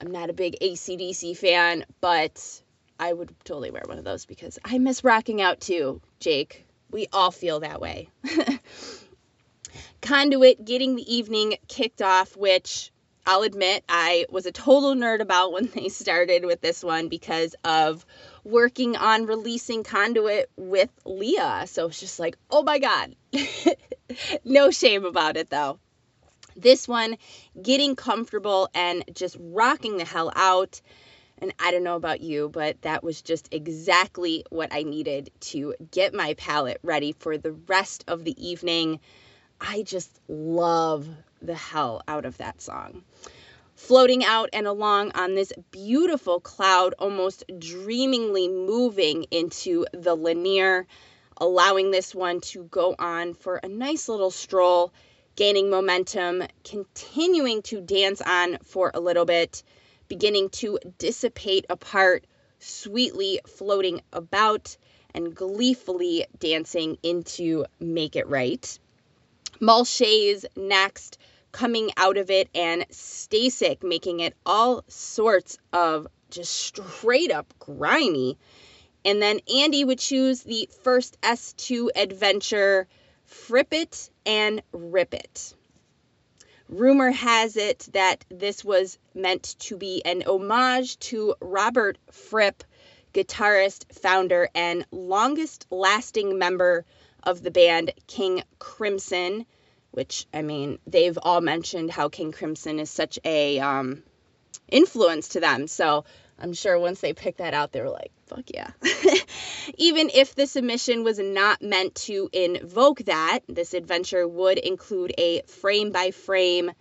I'm 0.01 0.11
not 0.11 0.29
a 0.29 0.33
big 0.33 0.57
ACDC 0.61 1.37
fan, 1.37 1.85
but 2.01 2.61
I 2.99 3.13
would 3.13 3.33
totally 3.43 3.71
wear 3.71 3.83
one 3.85 3.97
of 3.97 4.03
those 4.03 4.25
because 4.25 4.59
I 4.63 4.77
miss 4.77 5.03
rocking 5.03 5.41
out 5.41 5.61
too, 5.61 6.01
Jake. 6.19 6.65
We 6.91 7.07
all 7.13 7.31
feel 7.31 7.59
that 7.59 7.79
way. 7.79 8.09
Conduit 10.01 10.65
getting 10.65 10.95
the 10.95 11.15
evening 11.15 11.55
kicked 11.67 12.01
off, 12.01 12.35
which 12.35 12.91
I'll 13.25 13.43
admit 13.43 13.83
I 13.87 14.25
was 14.29 14.45
a 14.45 14.51
total 14.51 14.95
nerd 14.95 15.19
about 15.19 15.51
when 15.51 15.65
they 15.75 15.89
started 15.89 16.45
with 16.45 16.61
this 16.61 16.83
one 16.83 17.07
because 17.07 17.55
of 17.63 18.05
working 18.43 18.95
on 18.95 19.25
releasing 19.25 19.83
Conduit 19.83 20.49
with 20.55 20.89
Leah. 21.05 21.65
So 21.67 21.87
it's 21.87 21.99
just 21.99 22.19
like, 22.19 22.37
oh 22.49 22.63
my 22.63 22.79
God. 22.79 23.15
no 24.45 24.71
shame 24.71 25.05
about 25.05 25.37
it 25.37 25.49
though. 25.49 25.79
This 26.55 26.87
one, 26.87 27.17
getting 27.61 27.95
comfortable 27.95 28.69
and 28.73 29.03
just 29.13 29.37
rocking 29.39 29.97
the 29.97 30.05
hell 30.05 30.31
out. 30.35 30.81
And 31.41 31.53
I 31.57 31.71
don't 31.71 31.83
know 31.83 31.95
about 31.95 32.19
you, 32.19 32.49
but 32.49 32.81
that 32.81 33.01
was 33.01 33.21
just 33.21 33.53
exactly 33.53 34.43
what 34.49 34.73
I 34.73 34.83
needed 34.83 35.31
to 35.41 35.73
get 35.91 36.13
my 36.13 36.33
palette 36.33 36.79
ready 36.83 37.13
for 37.13 37.37
the 37.37 37.53
rest 37.53 38.03
of 38.07 38.25
the 38.25 38.35
evening. 38.45 38.99
I 39.61 39.83
just 39.83 40.19
love 40.27 41.07
the 41.41 41.55
hell 41.55 42.01
out 42.07 42.25
of 42.25 42.37
that 42.37 42.61
song. 42.61 43.03
Floating 43.75 44.25
out 44.25 44.49
and 44.51 44.67
along 44.67 45.11
on 45.13 45.35
this 45.35 45.53
beautiful 45.71 46.39
cloud, 46.39 46.93
almost 46.99 47.45
dreamingly 47.47 48.49
moving 48.49 49.23
into 49.31 49.85
the 49.93 50.15
Linear, 50.15 50.85
allowing 51.37 51.91
this 51.91 52.13
one 52.13 52.41
to 52.41 52.63
go 52.65 52.93
on 52.99 53.33
for 53.33 53.55
a 53.55 53.69
nice 53.69 54.09
little 54.09 54.31
stroll, 54.31 54.91
gaining 55.37 55.69
momentum, 55.69 56.43
continuing 56.65 57.61
to 57.61 57.79
dance 57.79 58.19
on 58.21 58.57
for 58.65 58.91
a 58.93 58.99
little 58.99 59.25
bit, 59.25 59.63
beginning 60.09 60.49
to 60.49 60.77
dissipate 60.97 61.65
apart, 61.69 62.25
sweetly 62.59 63.39
floating 63.47 64.01
about, 64.11 64.75
and 65.13 65.33
gleefully 65.33 66.25
dancing 66.37 66.97
into 67.01 67.65
Make 67.79 68.17
It 68.17 68.27
Right. 68.27 68.77
Malshays 69.61 70.45
next, 70.55 71.17
coming 71.51 71.91
out 71.97 72.17
of 72.17 72.31
it, 72.31 72.49
and 72.55 72.85
Stasik 72.89 73.83
making 73.83 74.21
it 74.21 74.35
all 74.45 74.83
sorts 74.87 75.57
of 75.73 76.07
just 76.29 76.53
straight 76.53 77.31
up 77.31 77.53
grimy. 77.59 78.37
And 79.03 79.21
then 79.21 79.39
Andy 79.53 79.83
would 79.83 79.99
choose 79.99 80.43
the 80.43 80.69
first 80.83 81.19
S2 81.21 81.89
adventure, 81.95 82.87
Fripp 83.25 83.73
It 83.73 84.09
and 84.25 84.61
Rip 84.71 85.13
It. 85.13 85.53
Rumor 86.69 87.11
has 87.11 87.57
it 87.57 87.87
that 87.93 88.23
this 88.29 88.63
was 88.63 88.99
meant 89.15 89.55
to 89.59 89.75
be 89.75 90.03
an 90.05 90.23
homage 90.23 90.99
to 90.99 91.35
Robert 91.41 91.97
Fripp, 92.11 92.63
guitarist, 93.13 93.91
founder, 93.91 94.49
and 94.53 94.85
longest 94.91 95.65
lasting 95.71 96.37
member 96.37 96.85
of 97.23 97.41
the 97.43 97.51
band 97.51 97.91
King 98.07 98.43
Crimson, 98.59 99.45
which 99.91 100.27
I 100.33 100.41
mean, 100.41 100.79
they've 100.87 101.17
all 101.21 101.41
mentioned 101.41 101.91
how 101.91 102.09
King 102.09 102.31
Crimson 102.31 102.79
is 102.79 102.89
such 102.89 103.19
a 103.25 103.59
um, 103.59 104.03
influence 104.69 105.29
to 105.29 105.39
them. 105.39 105.67
So 105.67 106.05
I'm 106.37 106.53
sure 106.53 106.79
once 106.79 107.01
they 107.01 107.13
picked 107.13 107.39
that 107.39 107.53
out, 107.53 107.71
they 107.71 107.81
were 107.81 107.89
like, 107.89 108.11
fuck 108.27 108.45
yeah. 108.53 108.71
Even 109.77 110.09
if 110.13 110.35
the 110.35 110.47
submission 110.47 111.03
was 111.03 111.19
not 111.19 111.61
meant 111.61 111.95
to 111.95 112.29
invoke 112.31 112.99
that, 113.05 113.39
this 113.47 113.73
adventure 113.73 114.27
would 114.27 114.57
include 114.57 115.13
a 115.17 115.41
frame 115.43 115.91
by 115.91 116.11
frame 116.11 116.71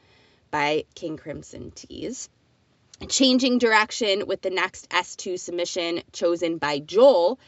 by 0.50 0.84
King 0.94 1.16
Crimson 1.16 1.72
Tease. 1.72 2.28
Changing 3.08 3.58
direction 3.58 4.26
with 4.26 4.42
the 4.42 4.50
next 4.50 4.90
S2 4.90 5.38
submission 5.38 6.02
chosen 6.12 6.58
by 6.58 6.80
Joel, 6.80 7.38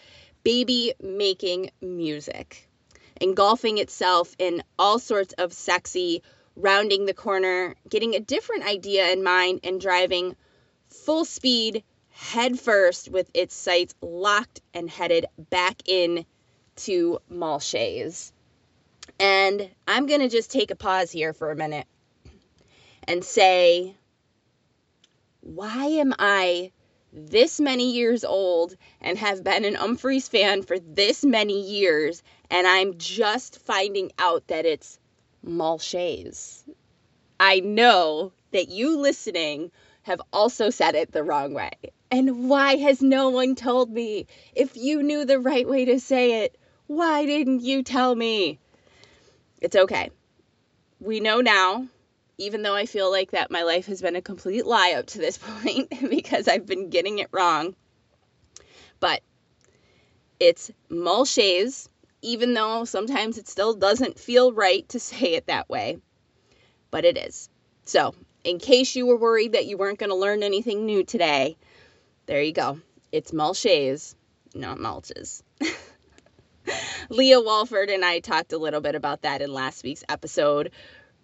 Baby 0.44 0.94
Making 1.00 1.70
Music. 1.80 2.68
Engulfing 3.20 3.78
itself 3.78 4.34
in 4.38 4.62
all 4.78 4.98
sorts 4.98 5.34
of 5.34 5.52
sexy, 5.52 6.22
rounding 6.56 7.06
the 7.06 7.14
corner, 7.14 7.74
getting 7.88 8.14
a 8.14 8.20
different 8.20 8.64
idea 8.64 9.10
in 9.10 9.22
mind, 9.22 9.60
and 9.62 9.80
driving 9.80 10.36
full 10.88 11.24
speed 11.24 11.84
headfirst 12.08 13.08
with 13.10 13.30
its 13.34 13.54
sights 13.54 13.94
locked 14.00 14.60
and 14.74 14.90
headed 14.90 15.26
back 15.38 15.82
in 15.86 16.24
to 16.76 17.18
Malshays. 17.30 18.32
And 19.18 19.68
I'm 19.86 20.06
going 20.06 20.20
to 20.20 20.28
just 20.28 20.50
take 20.50 20.70
a 20.70 20.76
pause 20.76 21.10
here 21.10 21.32
for 21.32 21.50
a 21.50 21.56
minute 21.56 21.86
and 23.04 23.24
say, 23.24 23.94
why 25.40 25.86
am 25.86 26.14
I 26.18 26.72
this 27.12 27.60
many 27.60 27.92
years 27.92 28.24
old 28.24 28.76
and 29.00 29.18
have 29.18 29.42
been 29.42 29.64
an 29.64 29.76
Umphrey's 29.76 30.28
fan 30.28 30.62
for 30.62 30.78
this 30.78 31.24
many 31.24 31.60
years 31.60 32.22
and 32.50 32.66
I'm 32.66 32.98
just 32.98 33.58
finding 33.60 34.12
out 34.18 34.46
that 34.48 34.66
it's 34.66 34.98
Malshays? 35.44 36.62
I 37.38 37.60
know 37.60 38.32
that 38.52 38.68
you 38.68 38.98
listening 38.98 39.70
have 40.02 40.20
also 40.32 40.70
said 40.70 40.94
it 40.94 41.12
the 41.12 41.22
wrong 41.22 41.54
way. 41.54 41.72
And 42.10 42.48
why 42.48 42.76
has 42.76 43.00
no 43.00 43.28
one 43.30 43.54
told 43.54 43.90
me? 43.90 44.26
If 44.54 44.76
you 44.76 45.02
knew 45.02 45.24
the 45.24 45.38
right 45.38 45.68
way 45.68 45.84
to 45.86 46.00
say 46.00 46.44
it, 46.44 46.58
why 46.86 47.24
didn't 47.24 47.60
you 47.60 47.82
tell 47.82 48.14
me? 48.14 48.58
It's 49.60 49.76
okay. 49.76 50.10
We 51.00 51.20
know 51.20 51.40
now, 51.40 51.86
even 52.40 52.62
though 52.62 52.74
I 52.74 52.86
feel 52.86 53.10
like 53.10 53.32
that 53.32 53.50
my 53.50 53.64
life 53.64 53.86
has 53.86 54.00
been 54.00 54.16
a 54.16 54.22
complete 54.22 54.64
lie 54.64 54.94
up 54.96 55.06
to 55.08 55.18
this 55.18 55.38
point 55.62 55.92
because 56.08 56.48
I've 56.48 56.66
been 56.66 56.88
getting 56.88 57.18
it 57.18 57.28
wrong. 57.32 57.76
But 58.98 59.22
it's 60.40 60.70
Malshays, 60.90 61.88
even 62.22 62.54
though 62.54 62.86
sometimes 62.86 63.36
it 63.36 63.46
still 63.46 63.74
doesn't 63.74 64.18
feel 64.18 64.52
right 64.52 64.88
to 64.88 64.98
say 64.98 65.34
it 65.34 65.46
that 65.46 65.68
way. 65.68 65.98
But 66.90 67.04
it 67.04 67.18
is. 67.18 67.50
So, 67.84 68.14
in 68.42 68.58
case 68.58 68.96
you 68.96 69.06
were 69.06 69.18
worried 69.18 69.52
that 69.52 69.66
you 69.66 69.76
weren't 69.76 69.98
going 69.98 70.10
to 70.10 70.16
learn 70.16 70.42
anything 70.42 70.86
new 70.86 71.04
today, 71.04 71.58
there 72.24 72.42
you 72.42 72.52
go. 72.52 72.80
It's 73.12 73.32
Malshays, 73.32 74.14
not 74.54 74.78
Malches. 74.78 75.42
Leah 77.10 77.40
Walford 77.40 77.90
and 77.90 78.04
I 78.04 78.20
talked 78.20 78.52
a 78.52 78.58
little 78.58 78.80
bit 78.80 78.94
about 78.94 79.22
that 79.22 79.42
in 79.42 79.52
last 79.52 79.82
week's 79.82 80.04
episode. 80.08 80.70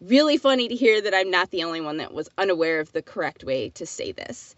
Really 0.01 0.37
funny 0.37 0.69
to 0.69 0.75
hear 0.75 1.01
that 1.01 1.15
I'm 1.15 1.31
not 1.31 1.51
the 1.51 1.65
only 1.65 1.81
one 1.81 1.99
that 1.99 2.13
was 2.13 2.29
unaware 2.37 2.81
of 2.81 2.93
the 2.93 3.03
correct 3.03 3.45
way 3.45 3.71
to 3.71 3.87
say 3.87 4.13
this. 4.13 4.55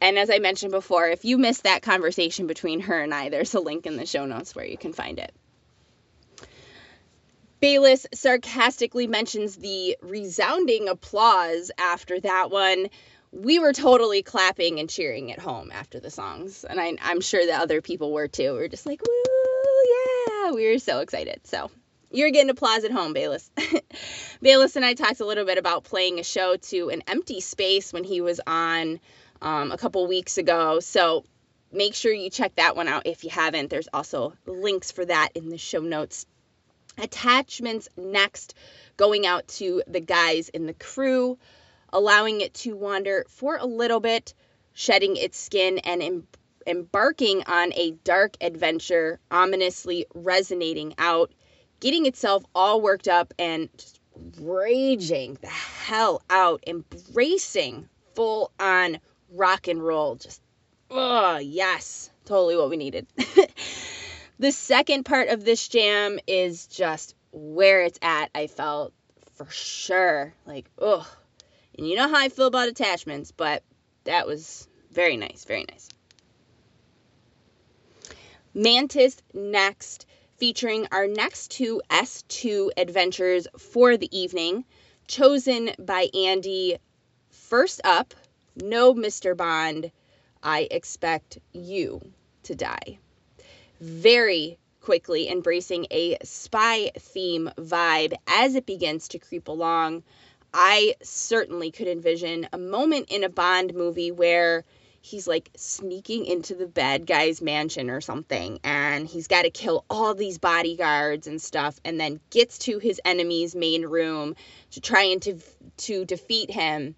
And 0.00 0.18
as 0.18 0.30
I 0.30 0.38
mentioned 0.38 0.72
before, 0.72 1.08
if 1.08 1.24
you 1.24 1.38
missed 1.38 1.64
that 1.64 1.82
conversation 1.82 2.46
between 2.46 2.80
her 2.80 3.02
and 3.02 3.12
I, 3.12 3.30
there's 3.30 3.54
a 3.54 3.60
link 3.60 3.86
in 3.86 3.96
the 3.96 4.06
show 4.06 4.26
notes 4.26 4.54
where 4.54 4.66
you 4.66 4.76
can 4.76 4.92
find 4.92 5.18
it. 5.18 5.32
Bayliss 7.60 8.06
sarcastically 8.14 9.08
mentions 9.08 9.56
the 9.56 9.96
resounding 10.00 10.88
applause 10.88 11.72
after 11.76 12.20
that 12.20 12.50
one. 12.50 12.88
We 13.32 13.58
were 13.58 13.72
totally 13.72 14.22
clapping 14.22 14.78
and 14.78 14.88
cheering 14.88 15.32
at 15.32 15.40
home 15.40 15.72
after 15.72 15.98
the 15.98 16.10
songs, 16.10 16.64
and 16.64 16.80
I, 16.80 16.96
am 17.00 17.20
sure 17.20 17.44
that 17.44 17.60
other 17.60 17.82
people 17.82 18.12
were 18.12 18.28
too. 18.28 18.52
We 18.54 18.60
are 18.60 18.68
just 18.68 18.86
like, 18.86 19.02
woo, 19.02 19.94
yeah, 20.28 20.52
we 20.52 20.70
were 20.70 20.78
so 20.78 21.00
excited. 21.00 21.40
So 21.44 21.70
you're 22.10 22.30
getting 22.30 22.50
applause 22.50 22.84
at 22.84 22.90
home, 22.90 23.12
Bayliss. 23.12 23.50
Bayliss 24.42 24.76
and 24.76 24.84
I 24.84 24.94
talked 24.94 25.20
a 25.20 25.26
little 25.26 25.44
bit 25.44 25.58
about 25.58 25.84
playing 25.84 26.18
a 26.18 26.24
show 26.24 26.56
to 26.56 26.90
an 26.90 27.02
empty 27.06 27.40
space 27.40 27.92
when 27.92 28.04
he 28.04 28.20
was 28.20 28.40
on 28.46 29.00
um, 29.42 29.72
a 29.72 29.76
couple 29.76 30.06
weeks 30.06 30.38
ago. 30.38 30.80
So 30.80 31.24
make 31.72 31.94
sure 31.94 32.12
you 32.12 32.30
check 32.30 32.56
that 32.56 32.76
one 32.76 32.88
out 32.88 33.06
if 33.06 33.24
you 33.24 33.30
haven't. 33.30 33.70
There's 33.70 33.88
also 33.92 34.34
links 34.46 34.90
for 34.90 35.04
that 35.04 35.30
in 35.34 35.48
the 35.48 35.58
show 35.58 35.80
notes 35.80 36.26
Attachments 36.98 37.88
next, 37.96 38.54
going 38.96 39.24
out 39.24 39.46
to 39.48 39.82
the 39.86 40.00
guys 40.00 40.48
in 40.48 40.66
the 40.66 40.74
crew, 40.74 41.38
allowing 41.92 42.40
it 42.40 42.54
to 42.54 42.74
wander 42.74 43.24
for 43.28 43.56
a 43.56 43.66
little 43.66 44.00
bit, 44.00 44.34
shedding 44.72 45.16
its 45.16 45.38
skin, 45.38 45.78
and 45.78 46.02
em- 46.02 46.26
embarking 46.66 47.44
on 47.44 47.72
a 47.74 47.92
dark 48.02 48.36
adventure, 48.40 49.20
ominously 49.30 50.06
resonating 50.12 50.94
out, 50.98 51.30
getting 51.80 52.06
itself 52.06 52.44
all 52.54 52.80
worked 52.80 53.08
up 53.08 53.34
and 53.38 53.68
just 53.76 54.00
raging 54.40 55.38
the 55.40 55.48
hell 55.48 56.22
out, 56.30 56.62
embracing 56.66 57.88
full 58.14 58.50
on 58.58 58.98
rock 59.30 59.68
and 59.68 59.82
roll. 59.82 60.16
Just, 60.16 60.40
oh, 60.90 61.38
yes, 61.38 62.10
totally 62.24 62.56
what 62.56 62.70
we 62.70 62.76
needed. 62.76 63.06
The 64.40 64.52
second 64.52 65.02
part 65.02 65.28
of 65.28 65.44
this 65.44 65.66
jam 65.66 66.20
is 66.28 66.68
just 66.68 67.16
where 67.32 67.82
it's 67.82 67.98
at. 68.00 68.30
I 68.34 68.46
felt 68.46 68.92
for 69.34 69.50
sure 69.50 70.32
like, 70.46 70.70
ugh. 70.80 71.06
And 71.76 71.88
you 71.88 71.96
know 71.96 72.08
how 72.08 72.16
I 72.16 72.28
feel 72.28 72.46
about 72.46 72.68
attachments, 72.68 73.32
but 73.32 73.64
that 74.04 74.28
was 74.28 74.68
very 74.92 75.16
nice, 75.16 75.44
very 75.44 75.64
nice. 75.68 75.88
Mantis 78.54 79.16
next, 79.34 80.06
featuring 80.38 80.86
our 80.92 81.06
next 81.06 81.50
two 81.50 81.82
S2 81.90 82.70
adventures 82.76 83.46
for 83.58 83.96
the 83.96 84.18
evening, 84.18 84.64
chosen 85.06 85.70
by 85.78 86.08
Andy. 86.14 86.78
First 87.30 87.80
up, 87.84 88.14
no 88.56 88.94
Mr. 88.94 89.36
Bond, 89.36 89.90
I 90.42 90.68
expect 90.70 91.38
you 91.52 92.00
to 92.44 92.54
die 92.54 92.98
very 93.80 94.58
quickly 94.80 95.28
embracing 95.28 95.86
a 95.90 96.16
spy 96.22 96.90
theme 96.98 97.50
vibe 97.56 98.14
as 98.26 98.54
it 98.54 98.66
begins 98.66 99.08
to 99.08 99.18
creep 99.18 99.48
along. 99.48 100.02
I 100.52 100.94
certainly 101.02 101.70
could 101.70 101.88
envision 101.88 102.48
a 102.52 102.58
moment 102.58 103.10
in 103.10 103.22
a 103.22 103.28
Bond 103.28 103.74
movie 103.74 104.10
where 104.10 104.64
he's 105.00 105.26
like 105.26 105.50
sneaking 105.56 106.26
into 106.26 106.54
the 106.54 106.66
bad 106.66 107.06
guy's 107.06 107.40
mansion 107.40 107.90
or 107.90 108.00
something 108.00 108.58
and 108.64 109.06
he's 109.06 109.28
got 109.28 109.42
to 109.42 109.50
kill 109.50 109.84
all 109.88 110.14
these 110.14 110.38
bodyguards 110.38 111.26
and 111.26 111.40
stuff 111.40 111.78
and 111.84 112.00
then 112.00 112.20
gets 112.30 112.58
to 112.58 112.78
his 112.78 113.00
enemy's 113.04 113.54
main 113.54 113.86
room 113.86 114.34
to 114.70 114.80
try 114.80 115.02
and 115.04 115.22
to, 115.22 115.38
to 115.76 116.04
defeat 116.04 116.50
him 116.50 116.94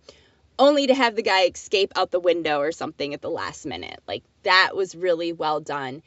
only 0.58 0.86
to 0.86 0.94
have 0.94 1.16
the 1.16 1.22
guy 1.22 1.44
escape 1.44 1.92
out 1.96 2.10
the 2.10 2.20
window 2.20 2.58
or 2.58 2.72
something 2.72 3.14
at 3.14 3.22
the 3.22 3.30
last 3.30 3.64
minute. 3.64 4.00
Like 4.06 4.22
that 4.42 4.76
was 4.76 4.94
really 4.94 5.32
well 5.32 5.60
done. 5.60 6.02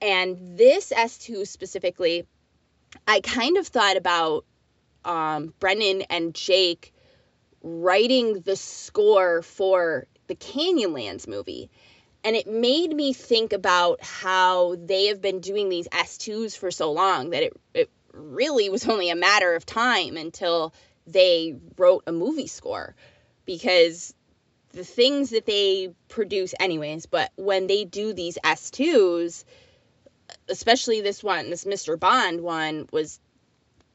And 0.00 0.58
this 0.58 0.92
S2 0.92 1.46
specifically, 1.46 2.26
I 3.06 3.20
kind 3.20 3.56
of 3.56 3.66
thought 3.68 3.96
about 3.96 4.44
um, 5.04 5.54
Brendan 5.60 6.02
and 6.02 6.34
Jake 6.34 6.92
writing 7.62 8.40
the 8.40 8.56
score 8.56 9.42
for 9.42 10.06
the 10.32 10.36
Canyonlands 10.36 11.28
movie. 11.28 11.70
And 12.24 12.36
it 12.36 12.46
made 12.46 12.94
me 12.94 13.12
think 13.12 13.52
about 13.52 14.02
how 14.02 14.76
they 14.76 15.06
have 15.06 15.20
been 15.20 15.40
doing 15.40 15.68
these 15.68 15.88
S2s 15.88 16.56
for 16.56 16.70
so 16.70 16.92
long 16.92 17.30
that 17.30 17.42
it, 17.42 17.60
it 17.74 17.90
really 18.12 18.70
was 18.70 18.88
only 18.88 19.10
a 19.10 19.16
matter 19.16 19.54
of 19.54 19.66
time 19.66 20.16
until 20.16 20.72
they 21.06 21.56
wrote 21.76 22.04
a 22.06 22.12
movie 22.12 22.46
score. 22.46 22.94
Because 23.44 24.14
the 24.70 24.84
things 24.84 25.30
that 25.30 25.46
they 25.46 25.92
produce, 26.08 26.54
anyways, 26.58 27.06
but 27.06 27.30
when 27.36 27.66
they 27.66 27.84
do 27.84 28.12
these 28.12 28.38
S2s, 28.42 29.44
especially 30.48 31.00
this 31.00 31.22
one, 31.22 31.50
this 31.50 31.64
Mr. 31.64 31.98
Bond 31.98 32.40
one 32.40 32.88
was 32.92 33.20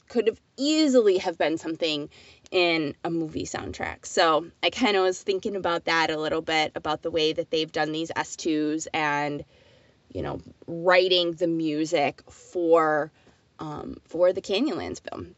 could 0.09 0.27
have 0.27 0.39
easily 0.57 1.17
have 1.17 1.37
been 1.37 1.57
something 1.57 2.09
in 2.51 2.95
a 3.03 3.09
movie 3.09 3.45
soundtrack. 3.45 4.05
So 4.05 4.47
I 4.63 4.69
kind 4.69 4.95
of 4.97 5.03
was 5.03 5.21
thinking 5.21 5.55
about 5.55 5.85
that 5.85 6.09
a 6.09 6.17
little 6.17 6.41
bit 6.41 6.71
about 6.75 7.01
the 7.01 7.11
way 7.11 7.33
that 7.33 7.51
they've 7.51 7.71
done 7.71 7.91
these 7.91 8.11
S2s 8.11 8.87
and 8.93 9.43
you 10.09 10.21
know 10.21 10.39
writing 10.67 11.33
the 11.33 11.47
music 11.47 12.21
for 12.29 13.11
um, 13.59 13.97
for 14.05 14.33
the 14.33 14.41
Canyonlands 14.41 15.01
film. 15.01 15.35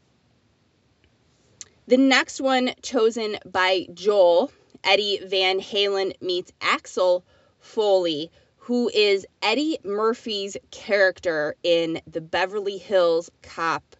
The 1.87 1.97
next 1.97 2.39
one 2.39 2.71
chosen 2.83 3.37
by 3.45 3.87
Joel, 3.93 4.51
Eddie 4.83 5.21
Van 5.25 5.59
Halen 5.59 6.21
meets 6.21 6.51
Axel 6.61 7.25
Foley, 7.59 8.31
who 8.57 8.89
is 8.93 9.25
Eddie 9.41 9.79
Murphy's 9.83 10.55
character 10.69 11.55
in 11.63 11.99
the 12.05 12.21
Beverly 12.21 12.77
Hills 12.77 13.31
Cop 13.41 13.95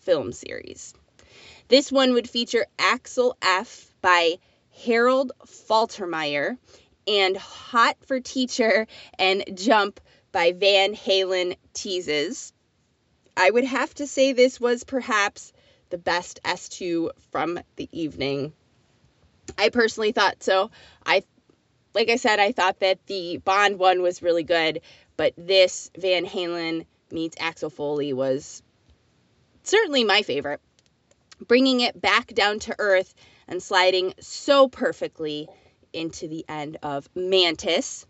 film 0.00 0.32
series. 0.32 0.94
This 1.68 1.92
one 1.92 2.14
would 2.14 2.30
feature 2.30 2.66
Axel 2.78 3.36
F 3.42 3.92
by 4.00 4.38
Harold 4.84 5.32
Faltermeyer 5.46 6.56
and 7.06 7.36
Hot 7.36 7.96
for 8.06 8.20
Teacher 8.20 8.86
and 9.18 9.44
Jump 9.54 10.00
by 10.32 10.52
Van 10.52 10.94
Halen 10.94 11.56
teases. 11.74 12.54
I 13.36 13.50
would 13.50 13.64
have 13.64 13.94
to 13.96 14.06
say 14.06 14.32
this 14.32 14.58
was 14.58 14.84
perhaps 14.84 15.52
the 15.90 15.98
best 15.98 16.40
S2 16.42 17.10
from 17.30 17.60
the 17.76 17.88
evening. 17.92 18.54
I 19.58 19.68
personally 19.68 20.12
thought 20.12 20.42
so. 20.42 20.70
I 21.04 21.22
like 21.94 22.08
I 22.08 22.16
said, 22.16 22.38
I 22.38 22.52
thought 22.52 22.80
that 22.80 23.04
the 23.06 23.38
Bond 23.38 23.78
one 23.78 24.00
was 24.00 24.22
really 24.22 24.42
good, 24.42 24.80
but 25.16 25.34
this 25.36 25.90
Van 25.98 26.24
Halen 26.24 26.86
meets 27.10 27.36
Axel 27.40 27.70
Foley 27.70 28.12
was 28.12 28.62
certainly 29.64 30.04
my 30.04 30.22
favorite. 30.22 30.60
Bringing 31.46 31.80
it 31.80 32.00
back 32.00 32.34
down 32.34 32.58
to 32.60 32.74
earth 32.78 33.14
and 33.46 33.62
sliding 33.62 34.14
so 34.20 34.68
perfectly 34.68 35.48
into 35.92 36.28
the 36.28 36.44
end 36.48 36.78
of 36.82 37.08
Mantis. 37.14 38.06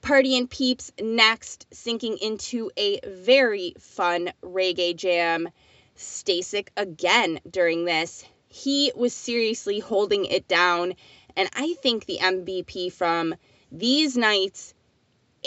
Partyin' 0.00 0.48
Peeps 0.48 0.92
next, 1.00 1.66
sinking 1.72 2.18
into 2.18 2.70
a 2.76 3.00
very 3.04 3.74
fun 3.78 4.32
reggae 4.42 4.94
jam. 4.94 5.48
Stasik 5.96 6.68
again 6.76 7.40
during 7.50 7.84
this. 7.84 8.24
He 8.46 8.92
was 8.94 9.12
seriously 9.12 9.80
holding 9.80 10.24
it 10.24 10.46
down, 10.46 10.94
and 11.36 11.50
I 11.54 11.74
think 11.74 12.06
the 12.06 12.18
MVP 12.18 12.92
from 12.92 13.34
these 13.72 14.16
nights 14.16 14.72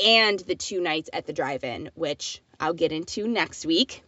and 0.04 0.40
the 0.40 0.56
two 0.56 0.82
nights 0.82 1.10
at 1.14 1.26
the 1.26 1.34
drive 1.34 1.64
in, 1.64 1.90
which 1.96 2.42
I'll 2.60 2.74
get 2.74 2.92
into 2.92 3.28
next 3.28 3.66
week. 3.66 4.04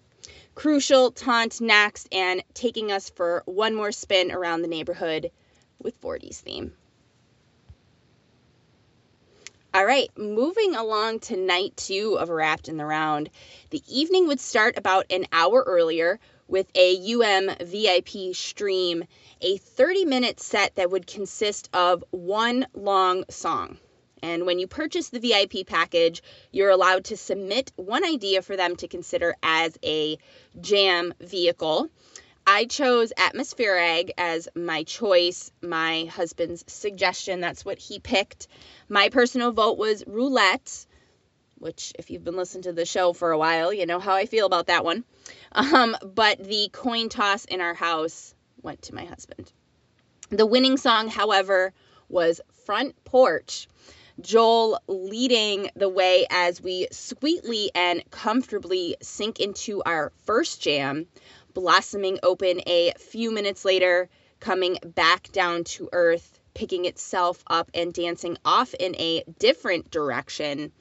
Crucial 0.55 1.11
taunt 1.11 1.59
next, 1.61 2.07
and 2.11 2.43
taking 2.53 2.91
us 2.91 3.09
for 3.09 3.41
one 3.45 3.73
more 3.73 3.91
spin 3.91 4.31
around 4.31 4.61
the 4.61 4.67
neighborhood 4.67 5.31
with 5.79 5.99
40s 5.99 6.41
theme. 6.41 6.73
All 9.73 9.85
right, 9.85 10.15
moving 10.15 10.75
along 10.75 11.21
to 11.21 11.35
night 11.35 11.75
two 11.75 12.19
of 12.19 12.29
Wrapped 12.29 12.69
in 12.69 12.77
the 12.77 12.85
Round. 12.85 13.31
The 13.71 13.81
evening 13.87 14.27
would 14.27 14.39
start 14.39 14.77
about 14.77 15.11
an 15.11 15.25
hour 15.31 15.63
earlier 15.65 16.19
with 16.47 16.67
a 16.75 17.13
UM 17.13 17.49
VIP 17.59 18.35
stream, 18.35 19.05
a 19.41 19.57
30 19.57 20.05
minute 20.05 20.39
set 20.39 20.75
that 20.75 20.91
would 20.91 21.07
consist 21.07 21.69
of 21.73 22.03
one 22.11 22.67
long 22.75 23.25
song. 23.29 23.79
And 24.23 24.45
when 24.45 24.57
you 24.57 24.67
purchase 24.67 25.09
the 25.09 25.19
VIP 25.19 25.67
package, 25.67 26.23
you're 26.49 26.69
allowed 26.69 27.03
to 27.05 27.17
submit 27.17 27.73
one 27.75 28.05
idea 28.05 28.41
for 28.41 28.55
them 28.55 28.77
to 28.77 28.87
consider 28.87 29.35
as 29.43 29.77
a 29.83 30.17
jam 30.61 31.13
vehicle. 31.19 31.89
I 32.47 32.63
chose 32.65 33.11
Atmosphere 33.17 33.75
Egg 33.75 34.13
as 34.17 34.47
my 34.55 34.83
choice, 34.83 35.51
my 35.61 36.05
husband's 36.05 36.63
suggestion. 36.67 37.41
That's 37.41 37.65
what 37.65 37.77
he 37.77 37.99
picked. 37.99 38.47
My 38.87 39.09
personal 39.09 39.51
vote 39.51 39.77
was 39.77 40.05
Roulette, 40.07 40.85
which, 41.57 41.91
if 41.99 42.09
you've 42.09 42.23
been 42.23 42.37
listening 42.37 42.63
to 42.63 42.73
the 42.73 42.85
show 42.85 43.11
for 43.11 43.31
a 43.31 43.37
while, 43.37 43.73
you 43.73 43.85
know 43.85 43.99
how 43.99 44.13
I 44.13 44.25
feel 44.25 44.45
about 44.45 44.67
that 44.67 44.85
one. 44.85 45.03
Um, 45.55 45.95
but 46.01 46.43
the 46.43 46.69
coin 46.73 47.09
toss 47.09 47.45
in 47.45 47.61
our 47.61 47.75
house 47.75 48.33
went 48.63 48.81
to 48.83 48.95
my 48.95 49.05
husband. 49.05 49.51
The 50.29 50.47
winning 50.47 50.77
song, 50.77 51.09
however, 51.09 51.73
was 52.09 52.41
Front 52.65 53.03
Porch. 53.03 53.67
Joel 54.21 54.79
leading 54.87 55.69
the 55.75 55.89
way 55.89 56.25
as 56.29 56.61
we 56.61 56.87
sweetly 56.91 57.71
and 57.73 58.03
comfortably 58.11 58.95
sink 59.01 59.39
into 59.39 59.81
our 59.83 60.11
first 60.25 60.61
jam 60.61 61.07
blossoming 61.53 62.19
open 62.23 62.61
a 62.67 62.93
few 62.97 63.31
minutes 63.31 63.65
later, 63.65 64.09
coming 64.39 64.77
back 64.83 65.31
down 65.31 65.63
to 65.63 65.89
earth, 65.93 66.39
picking 66.53 66.85
itself 66.85 67.43
up 67.47 67.69
and 67.73 67.93
dancing 67.93 68.37
off 68.43 68.73
in 68.73 68.95
a 68.95 69.23
different 69.39 69.89
direction. 69.91 70.71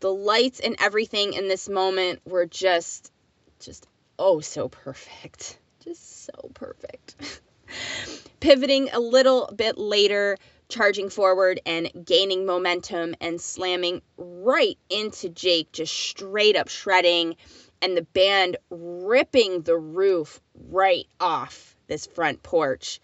The 0.00 0.12
lights 0.12 0.60
and 0.60 0.76
everything 0.80 1.34
in 1.34 1.48
this 1.48 1.68
moment 1.68 2.20
were 2.24 2.46
just, 2.46 3.12
just 3.60 3.86
oh 4.18 4.40
so 4.40 4.68
perfect. 4.68 5.58
Just 5.84 6.24
so 6.24 6.50
perfect. 6.54 7.40
Pivoting 8.40 8.90
a 8.92 9.00
little 9.00 9.50
bit 9.54 9.78
later, 9.78 10.36
charging 10.68 11.10
forward 11.10 11.60
and 11.66 11.90
gaining 12.04 12.46
momentum 12.46 13.14
and 13.20 13.40
slamming 13.40 14.02
right 14.16 14.78
into 14.88 15.28
Jake, 15.28 15.72
just 15.72 15.94
straight 15.94 16.56
up 16.56 16.68
shredding 16.68 17.36
and 17.82 17.96
the 17.96 18.02
band 18.02 18.56
ripping 18.70 19.62
the 19.62 19.76
roof 19.76 20.40
right 20.70 21.06
off 21.20 21.76
this 21.86 22.06
front 22.06 22.42
porch, 22.42 23.00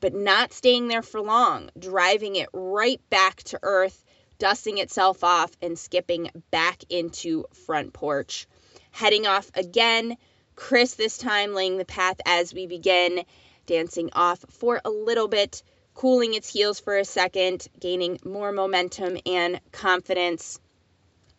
but 0.00 0.14
not 0.14 0.52
staying 0.52 0.88
there 0.88 1.02
for 1.02 1.20
long, 1.20 1.70
driving 1.78 2.36
it 2.36 2.48
right 2.52 3.00
back 3.10 3.42
to 3.42 3.58
earth, 3.62 4.04
dusting 4.38 4.78
itself 4.78 5.24
off, 5.24 5.50
and 5.60 5.78
skipping 5.78 6.30
back 6.50 6.84
into 6.88 7.44
front 7.66 7.92
porch. 7.92 8.46
Heading 8.92 9.26
off 9.26 9.50
again, 9.54 10.16
Chris 10.54 10.94
this 10.94 11.18
time 11.18 11.54
laying 11.54 11.78
the 11.78 11.84
path 11.84 12.20
as 12.26 12.54
we 12.54 12.66
begin, 12.66 13.24
dancing 13.66 14.10
off 14.12 14.44
for 14.50 14.80
a 14.84 14.90
little 14.90 15.28
bit, 15.28 15.62
cooling 15.94 16.34
its 16.34 16.52
heels 16.52 16.80
for 16.80 16.96
a 16.96 17.04
second, 17.04 17.68
gaining 17.80 18.18
more 18.24 18.52
momentum 18.52 19.18
and 19.26 19.60
confidence 19.70 20.60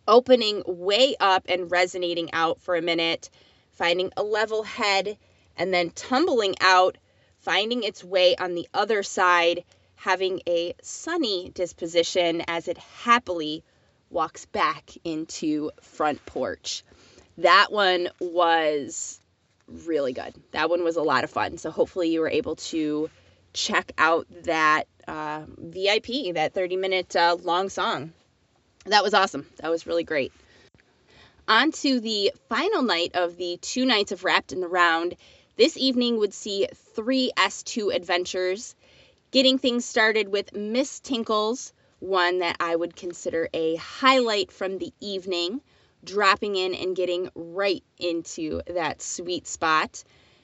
opening 0.07 0.63
way 0.65 1.15
up 1.19 1.45
and 1.47 1.71
resonating 1.71 2.33
out 2.33 2.61
for 2.61 2.75
a 2.75 2.81
minute, 2.81 3.29
finding 3.71 4.11
a 4.17 4.23
level 4.23 4.63
head, 4.63 5.17
and 5.57 5.73
then 5.73 5.89
tumbling 5.91 6.55
out, 6.61 6.97
finding 7.39 7.83
its 7.83 8.03
way 8.03 8.35
on 8.35 8.53
the 8.53 8.67
other 8.73 9.03
side, 9.03 9.63
having 9.95 10.41
a 10.47 10.73
sunny 10.81 11.49
disposition 11.53 12.43
as 12.47 12.67
it 12.67 12.77
happily 12.77 13.63
walks 14.09 14.45
back 14.45 14.91
into 15.03 15.71
front 15.81 16.23
porch. 16.25 16.83
That 17.37 17.71
one 17.71 18.09
was 18.19 19.19
really 19.67 20.13
good. 20.13 20.33
That 20.51 20.69
one 20.69 20.83
was 20.83 20.97
a 20.97 21.01
lot 21.01 21.23
of 21.23 21.29
fun. 21.29 21.57
So 21.57 21.71
hopefully 21.71 22.09
you 22.09 22.19
were 22.19 22.29
able 22.29 22.57
to 22.57 23.09
check 23.53 23.91
out 23.97 24.27
that 24.43 24.87
uh, 25.07 25.43
VIP, 25.57 26.33
that 26.35 26.53
30 26.53 26.77
minute 26.77 27.15
uh, 27.15 27.37
long 27.41 27.69
song 27.69 28.13
that 28.85 29.03
was 29.03 29.13
awesome. 29.13 29.45
That 29.57 29.71
was 29.71 29.87
really 29.87 30.03
great. 30.03 30.33
On 31.47 31.71
to 31.71 31.99
the 31.99 32.33
final 32.49 32.83
night 32.83 33.11
of 33.15 33.37
the 33.37 33.57
two 33.61 33.85
nights 33.85 34.11
of 34.11 34.23
Wrapped 34.23 34.51
in 34.51 34.59
the 34.59 34.67
Round. 34.67 35.15
This 35.55 35.77
evening 35.77 36.17
would 36.17 36.33
see 36.33 36.67
three 36.95 37.31
S2 37.37 37.93
adventures, 37.93 38.75
getting 39.31 39.57
things 39.57 39.85
started 39.85 40.29
with 40.29 40.53
Miss 40.53 40.99
Tinkles, 40.99 41.73
one 41.99 42.39
that 42.39 42.57
I 42.59 42.75
would 42.75 42.95
consider 42.95 43.49
a 43.53 43.75
highlight 43.75 44.51
from 44.51 44.77
the 44.77 44.91
evening, 44.99 45.61
dropping 46.03 46.55
in 46.55 46.73
and 46.73 46.95
getting 46.95 47.29
right 47.35 47.83
into 47.97 48.61
that 48.67 49.01
sweet 49.01 49.47
spot. 49.47 50.03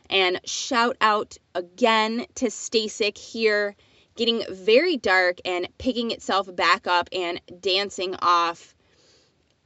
And 0.09 0.41
shout 0.45 0.97
out 1.01 1.37
again 1.53 2.25
to 2.35 2.47
Stasik 2.47 3.17
here 3.17 3.75
getting 4.15 4.43
very 4.49 4.97
dark 4.97 5.39
and 5.45 5.67
picking 5.77 6.11
itself 6.11 6.53
back 6.53 6.87
up 6.87 7.07
and 7.13 7.39
dancing 7.61 8.15
off. 8.15 8.75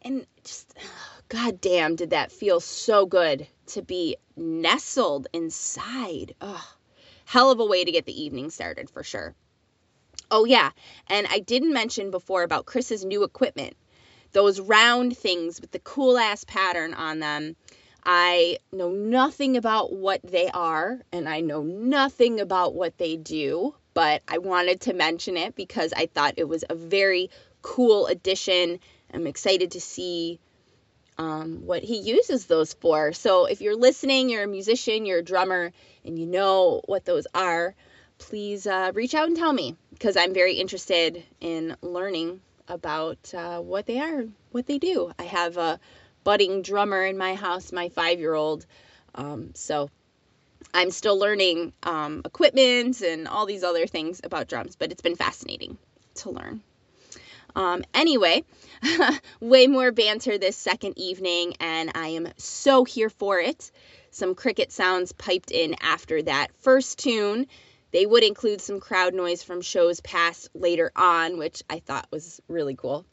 And 0.03 0.27
just, 0.43 0.77
god 1.29 1.59
damn, 1.59 1.95
did 1.95 2.11
that 2.11 2.31
feel 2.31 2.59
so 2.59 3.05
good 3.05 3.47
to 3.67 3.81
be 3.81 4.17
nestled 4.35 5.27
inside. 5.33 6.35
Ugh. 6.41 6.61
Hell 7.25 7.51
of 7.51 7.59
a 7.59 7.65
way 7.65 7.83
to 7.83 7.91
get 7.91 8.05
the 8.05 8.21
evening 8.23 8.51
started 8.51 8.89
for 8.89 9.01
sure. 9.01 9.33
Oh, 10.29 10.45
yeah, 10.45 10.71
and 11.07 11.25
I 11.29 11.39
didn't 11.39 11.73
mention 11.73 12.11
before 12.11 12.43
about 12.43 12.65
Chris's 12.65 13.05
new 13.05 13.23
equipment. 13.23 13.75
Those 14.33 14.59
round 14.59 15.17
things 15.17 15.61
with 15.61 15.71
the 15.71 15.79
cool 15.79 16.17
ass 16.17 16.43
pattern 16.43 16.93
on 16.93 17.19
them. 17.19 17.55
I 18.05 18.57
know 18.71 18.91
nothing 18.91 19.55
about 19.55 19.93
what 19.93 20.21
they 20.23 20.49
are, 20.49 20.99
and 21.11 21.27
I 21.29 21.39
know 21.39 21.61
nothing 21.63 22.39
about 22.39 22.73
what 22.73 22.97
they 22.97 23.15
do, 23.15 23.75
but 23.93 24.21
I 24.27 24.39
wanted 24.39 24.81
to 24.81 24.93
mention 24.93 25.37
it 25.37 25.55
because 25.55 25.93
I 25.93 26.07
thought 26.07 26.33
it 26.37 26.47
was 26.47 26.65
a 26.69 26.75
very 26.75 27.29
cool 27.61 28.07
addition. 28.07 28.79
I'm 29.13 29.27
excited 29.27 29.71
to 29.71 29.81
see 29.81 30.39
um, 31.17 31.65
what 31.65 31.83
he 31.83 31.99
uses 31.99 32.45
those 32.45 32.73
for. 32.73 33.13
So 33.13 33.45
if 33.45 33.61
you're 33.61 33.75
listening, 33.75 34.29
you're 34.29 34.43
a 34.43 34.47
musician, 34.47 35.05
you're 35.05 35.19
a 35.19 35.23
drummer, 35.23 35.71
and 36.03 36.19
you 36.19 36.25
know 36.25 36.81
what 36.85 37.05
those 37.05 37.27
are, 37.33 37.75
please 38.17 38.67
uh, 38.67 38.91
reach 38.93 39.13
out 39.13 39.27
and 39.27 39.37
tell 39.37 39.53
me 39.53 39.75
because 39.91 40.17
I'm 40.17 40.33
very 40.33 40.55
interested 40.55 41.23
in 41.39 41.75
learning 41.81 42.41
about 42.67 43.33
uh, 43.33 43.59
what 43.59 43.85
they 43.85 43.99
are, 43.99 44.25
what 44.51 44.65
they 44.65 44.77
do. 44.77 45.11
I 45.19 45.23
have 45.23 45.57
a 45.57 45.79
budding 46.23 46.61
drummer 46.61 47.03
in 47.05 47.17
my 47.17 47.35
house, 47.35 47.71
my 47.71 47.89
five 47.89 48.19
year 48.19 48.33
old. 48.33 48.65
Um, 49.15 49.51
so 49.55 49.89
I'm 50.73 50.91
still 50.91 51.17
learning 51.17 51.73
um, 51.83 52.21
equipment 52.25 53.01
and 53.01 53.27
all 53.27 53.45
these 53.45 53.63
other 53.63 53.87
things 53.87 54.21
about 54.23 54.47
drums, 54.47 54.75
but 54.75 54.91
it's 54.91 55.01
been 55.01 55.15
fascinating 55.15 55.77
to 56.15 56.31
learn. 56.31 56.61
Um, 57.55 57.83
anyway, 57.93 58.43
way 59.39 59.67
more 59.67 59.91
banter 59.91 60.37
this 60.37 60.57
second 60.57 60.97
evening, 60.97 61.55
and 61.59 61.91
I 61.93 62.09
am 62.09 62.29
so 62.37 62.83
here 62.83 63.09
for 63.09 63.39
it. 63.39 63.71
Some 64.09 64.35
cricket 64.35 64.71
sounds 64.71 65.11
piped 65.11 65.51
in 65.51 65.75
after 65.81 66.21
that 66.23 66.47
first 66.59 66.99
tune. 66.99 67.47
They 67.91 68.07
would 68.07 68.23
include 68.23 68.61
some 68.61 68.79
crowd 68.79 69.13
noise 69.13 69.43
from 69.43 69.61
shows 69.61 70.01
past 70.01 70.49
later 70.55 70.91
on, 70.95 71.37
which 71.37 71.61
I 71.69 71.79
thought 71.79 72.07
was 72.11 72.41
really 72.47 72.75
cool. 72.75 73.05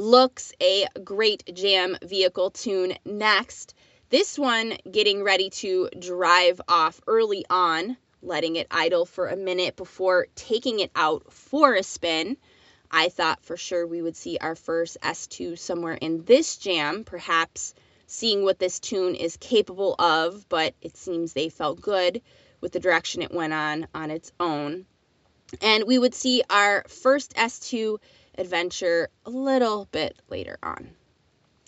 Looks 0.00 0.54
a 0.62 0.86
great 1.04 1.54
jam 1.54 1.94
vehicle 2.02 2.52
tune 2.52 2.94
next. 3.04 3.74
This 4.08 4.38
one 4.38 4.78
getting 4.90 5.22
ready 5.22 5.50
to 5.50 5.90
drive 5.90 6.58
off 6.66 7.02
early 7.06 7.44
on 7.50 7.98
letting 8.22 8.56
it 8.56 8.66
idle 8.70 9.04
for 9.04 9.28
a 9.28 9.36
minute 9.36 9.76
before 9.76 10.26
taking 10.34 10.80
it 10.80 10.90
out 10.96 11.30
for 11.30 11.74
a 11.74 11.82
spin. 11.82 12.38
I 12.90 13.10
thought 13.10 13.44
for 13.44 13.58
sure 13.58 13.86
we 13.86 14.00
would 14.00 14.16
see 14.16 14.38
our 14.40 14.54
first 14.54 14.96
S2 15.02 15.58
somewhere 15.58 15.98
in 16.00 16.24
this 16.24 16.56
jam, 16.56 17.04
perhaps 17.04 17.74
seeing 18.06 18.42
what 18.42 18.58
this 18.58 18.80
tune 18.80 19.14
is 19.14 19.36
capable 19.36 19.96
of, 19.98 20.48
but 20.48 20.72
it 20.80 20.96
seems 20.96 21.34
they 21.34 21.50
felt 21.50 21.82
good 21.82 22.22
with 22.62 22.72
the 22.72 22.80
direction 22.80 23.20
it 23.20 23.32
went 23.32 23.52
on 23.52 23.86
on 23.94 24.10
its 24.10 24.32
own. 24.40 24.86
And 25.60 25.84
we 25.84 25.98
would 25.98 26.14
see 26.14 26.42
our 26.48 26.84
first 26.88 27.34
S2 27.34 27.98
adventure 28.40 29.08
a 29.24 29.30
little 29.30 29.86
bit 29.92 30.16
later 30.28 30.58
on. 30.62 30.90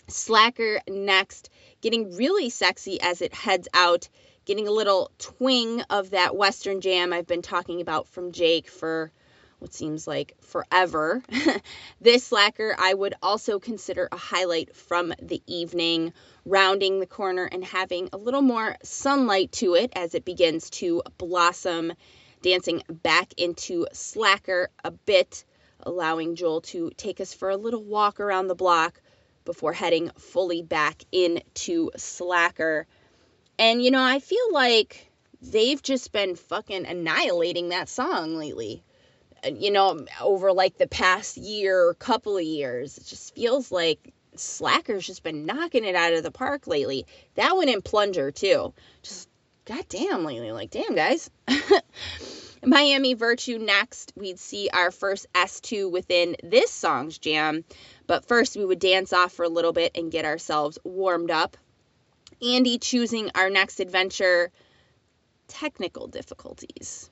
Slacker 0.07 0.81
next, 0.87 1.49
getting 1.81 2.15
really 2.15 2.49
sexy 2.49 2.99
as 2.99 3.21
it 3.21 3.33
heads 3.33 3.67
out, 3.73 4.09
getting 4.45 4.67
a 4.67 4.71
little 4.71 5.11
twing 5.19 5.85
of 5.89 6.09
that 6.09 6.35
Western 6.35 6.81
jam 6.81 7.13
I've 7.13 7.27
been 7.27 7.41
talking 7.41 7.79
about 7.79 8.07
from 8.07 8.33
Jake 8.33 8.67
for 8.67 9.11
what 9.59 9.73
seems 9.73 10.05
like 10.05 10.35
forever. 10.41 11.23
this 12.01 12.25
slacker 12.25 12.75
I 12.77 12.93
would 12.93 13.13
also 13.21 13.59
consider 13.59 14.09
a 14.11 14.17
highlight 14.17 14.75
from 14.75 15.13
the 15.21 15.41
evening, 15.47 16.11
rounding 16.43 16.99
the 16.99 17.05
corner 17.05 17.45
and 17.45 17.63
having 17.63 18.09
a 18.11 18.17
little 18.17 18.41
more 18.41 18.75
sunlight 18.83 19.53
to 19.53 19.75
it 19.75 19.93
as 19.95 20.15
it 20.15 20.25
begins 20.25 20.69
to 20.71 21.01
blossom, 21.17 21.93
dancing 22.41 22.83
back 22.89 23.33
into 23.37 23.87
slacker 23.93 24.69
a 24.83 24.91
bit, 24.91 25.45
allowing 25.85 26.35
Joel 26.35 26.61
to 26.61 26.91
take 26.97 27.21
us 27.21 27.33
for 27.33 27.49
a 27.49 27.57
little 27.57 27.83
walk 27.83 28.19
around 28.19 28.47
the 28.47 28.55
block 28.55 29.01
before 29.45 29.73
heading 29.73 30.09
fully 30.17 30.61
back 30.61 31.03
into 31.11 31.91
slacker. 31.97 32.87
And 33.59 33.83
you 33.83 33.91
know, 33.91 34.03
I 34.03 34.19
feel 34.19 34.51
like 34.51 35.11
they've 35.41 35.81
just 35.81 36.11
been 36.11 36.35
fucking 36.35 36.85
annihilating 36.85 37.69
that 37.69 37.89
song 37.89 38.35
lately 38.35 38.83
you 39.51 39.71
know, 39.71 40.05
over 40.21 40.53
like 40.53 40.77
the 40.77 40.87
past 40.87 41.37
year 41.37 41.93
couple 41.99 42.37
of 42.37 42.43
years. 42.43 42.97
It 42.97 43.05
just 43.05 43.35
feels 43.35 43.71
like 43.71 44.13
Slacker's 44.35 45.05
just 45.05 45.23
been 45.23 45.45
knocking 45.45 45.85
it 45.85 45.95
out 45.95 46.13
of 46.13 46.23
the 46.23 46.31
park 46.31 46.67
lately. 46.67 47.05
That 47.35 47.55
one 47.55 47.69
in 47.69 47.81
Plunger 47.81 48.31
too. 48.31 48.73
Just 49.01 49.29
goddamn 49.65 50.23
lately. 50.23 50.51
Like, 50.51 50.71
damn 50.71 50.95
guys. 50.95 51.29
Miami 52.65 53.13
Virtue 53.13 53.59
next. 53.59 54.13
We'd 54.15 54.39
see 54.39 54.69
our 54.71 54.91
first 54.91 55.27
S2 55.33 55.91
within 55.91 56.35
this 56.43 56.71
song's 56.71 57.17
jam. 57.17 57.65
But 58.07 58.25
first, 58.25 58.55
we 58.55 58.65
would 58.65 58.79
dance 58.79 59.11
off 59.11 59.33
for 59.33 59.43
a 59.43 59.49
little 59.49 59.73
bit 59.73 59.91
and 59.95 60.11
get 60.11 60.25
ourselves 60.25 60.77
warmed 60.83 61.31
up. 61.31 61.57
Andy 62.41 62.77
choosing 62.77 63.31
our 63.35 63.49
next 63.49 63.79
adventure 63.79 64.51
technical 65.47 66.07
difficulties. 66.07 67.09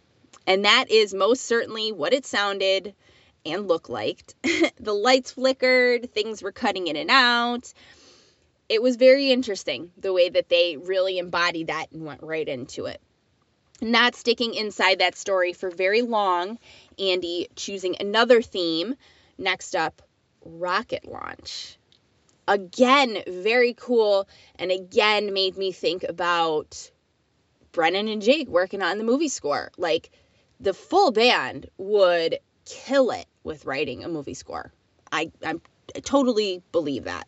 And 0.47 0.65
that 0.65 0.89
is 0.89 1.13
most 1.13 1.43
certainly 1.43 1.91
what 1.91 2.13
it 2.13 2.25
sounded 2.25 2.95
and 3.45 3.67
looked 3.67 3.89
like. 3.89 4.33
the 4.79 4.93
lights 4.93 5.31
flickered, 5.31 6.13
things 6.13 6.41
were 6.41 6.51
cutting 6.51 6.87
in 6.87 6.95
and 6.95 7.09
out. 7.09 7.73
It 8.69 8.81
was 8.81 8.95
very 8.95 9.31
interesting 9.31 9.91
the 9.97 10.13
way 10.13 10.29
that 10.29 10.49
they 10.49 10.77
really 10.77 11.17
embodied 11.17 11.67
that 11.67 11.91
and 11.91 12.05
went 12.05 12.23
right 12.23 12.47
into 12.47 12.85
it. 12.85 13.01
Not 13.81 14.15
sticking 14.15 14.53
inside 14.53 14.99
that 14.99 15.17
story 15.17 15.53
for 15.53 15.71
very 15.71 16.03
long, 16.03 16.59
Andy 16.99 17.47
choosing 17.55 17.95
another 17.99 18.41
theme. 18.41 18.95
Next 19.39 19.75
up, 19.75 20.03
rocket 20.45 21.05
launch. 21.05 21.77
Again, 22.47 23.23
very 23.27 23.73
cool, 23.73 24.27
and 24.59 24.71
again 24.71 25.33
made 25.33 25.57
me 25.57 25.71
think 25.71 26.03
about 26.03 26.91
Brendan 27.71 28.07
and 28.07 28.21
Jake 28.21 28.47
working 28.47 28.83
on 28.83 28.99
the 28.99 29.03
movie 29.03 29.29
score. 29.29 29.71
Like, 29.77 30.11
the 30.59 30.73
full 30.73 31.11
band 31.11 31.67
would 31.77 32.37
kill 32.65 33.09
it 33.09 33.25
with 33.43 33.65
writing 33.65 34.03
a 34.03 34.09
movie 34.09 34.35
score. 34.35 34.71
I, 35.11 35.31
I, 35.43 35.55
I 35.95 35.99
totally 36.01 36.61
believe 36.71 37.05
that. 37.05 37.27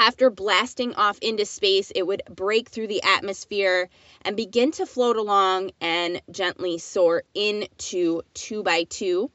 After 0.00 0.30
blasting 0.30 0.94
off 0.94 1.18
into 1.20 1.44
space, 1.44 1.90
it 1.92 2.06
would 2.06 2.22
break 2.30 2.68
through 2.68 2.86
the 2.86 3.02
atmosphere 3.02 3.90
and 4.22 4.36
begin 4.36 4.70
to 4.72 4.86
float 4.86 5.16
along 5.16 5.72
and 5.80 6.22
gently 6.30 6.78
soar 6.78 7.24
into 7.34 8.22
2 8.34 8.62
by 8.62 8.84
2 8.84 9.28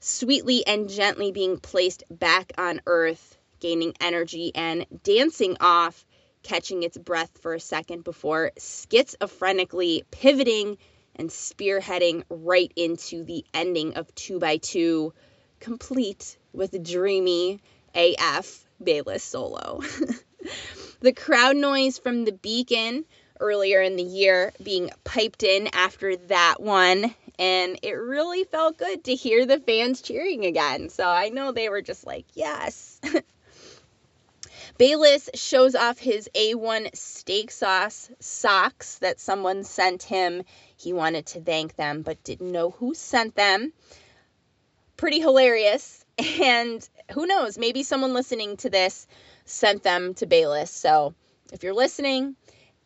sweetly 0.00 0.66
and 0.66 0.88
gently 0.88 1.30
being 1.30 1.58
placed 1.58 2.04
back 2.10 2.52
on 2.56 2.80
Earth, 2.86 3.36
gaining 3.60 3.92
energy 4.00 4.50
and 4.54 4.86
dancing 5.02 5.58
off, 5.60 6.06
catching 6.42 6.84
its 6.84 6.96
breath 6.96 7.36
for 7.42 7.52
a 7.52 7.60
second 7.60 8.02
before 8.02 8.52
schizophrenically 8.58 10.04
pivoting 10.10 10.78
and 11.16 11.28
spearheading 11.28 12.24
right 12.30 12.72
into 12.76 13.24
the 13.24 13.44
ending 13.52 13.92
of 13.92 14.14
2 14.14 14.38
by 14.38 14.56
2 14.56 15.12
complete 15.60 16.38
with 16.54 16.82
dreamy 16.82 17.60
AF 17.94 18.67
Bayliss 18.82 19.24
solo. 19.24 19.80
the 21.00 21.12
crowd 21.12 21.56
noise 21.56 21.98
from 21.98 22.24
the 22.24 22.32
beacon 22.32 23.04
earlier 23.40 23.80
in 23.80 23.96
the 23.96 24.02
year 24.02 24.52
being 24.62 24.90
piped 25.04 25.42
in 25.42 25.68
after 25.72 26.16
that 26.16 26.56
one 26.60 27.14
and 27.38 27.78
it 27.82 27.92
really 27.92 28.44
felt 28.44 28.76
good 28.76 29.04
to 29.04 29.14
hear 29.14 29.46
the 29.46 29.60
fans 29.60 30.02
cheering 30.02 30.44
again. 30.44 30.88
So 30.88 31.06
I 31.06 31.28
know 31.28 31.52
they 31.52 31.68
were 31.68 31.82
just 31.82 32.04
like, 32.04 32.26
yes. 32.34 33.00
Bayliss 34.78 35.30
shows 35.34 35.74
off 35.74 35.98
his 35.98 36.28
A1 36.34 36.94
steak 36.96 37.50
sauce 37.50 38.10
socks 38.20 38.98
that 38.98 39.20
someone 39.20 39.64
sent 39.64 40.02
him. 40.02 40.42
He 40.76 40.92
wanted 40.92 41.26
to 41.26 41.40
thank 41.40 41.76
them, 41.76 42.02
but 42.02 42.22
didn't 42.24 42.52
know 42.52 42.70
who 42.70 42.94
sent 42.94 43.34
them. 43.34 43.72
Pretty 44.96 45.20
hilarious. 45.20 45.97
And 46.18 46.86
who 47.12 47.26
knows, 47.26 47.58
maybe 47.58 47.82
someone 47.82 48.12
listening 48.12 48.56
to 48.58 48.70
this 48.70 49.06
sent 49.44 49.82
them 49.82 50.14
to 50.14 50.26
Bayliss. 50.26 50.70
So 50.70 51.14
if 51.52 51.62
you're 51.62 51.74
listening 51.74 52.36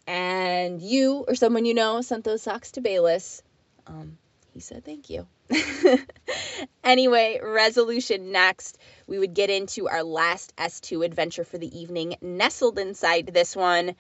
and 0.07 0.81
you 0.81 1.25
or 1.27 1.35
someone 1.35 1.65
you 1.65 1.75
know 1.75 2.01
sent 2.03 2.25
those 2.25 2.43
socks 2.43 2.73
to 2.73 2.81
Bayliss, 2.81 3.43
um, 3.87 4.19
he 4.53 4.61
said 4.61 4.85
thank 4.85 5.09
you. 5.09 5.27
anyway, 6.85 7.41
resolution 7.43 8.33
next. 8.33 8.79
We 9.07 9.19
would 9.19 9.35
get 9.35 9.51
into 9.51 9.89
our 9.89 10.03
last 10.03 10.55
S2 10.57 11.05
adventure 11.05 11.45
for 11.45 11.59
the 11.59 11.81
evening. 11.81 12.17
Nestled 12.21 12.79
inside 12.79 13.27
this 13.27 13.57
one, 13.57 13.95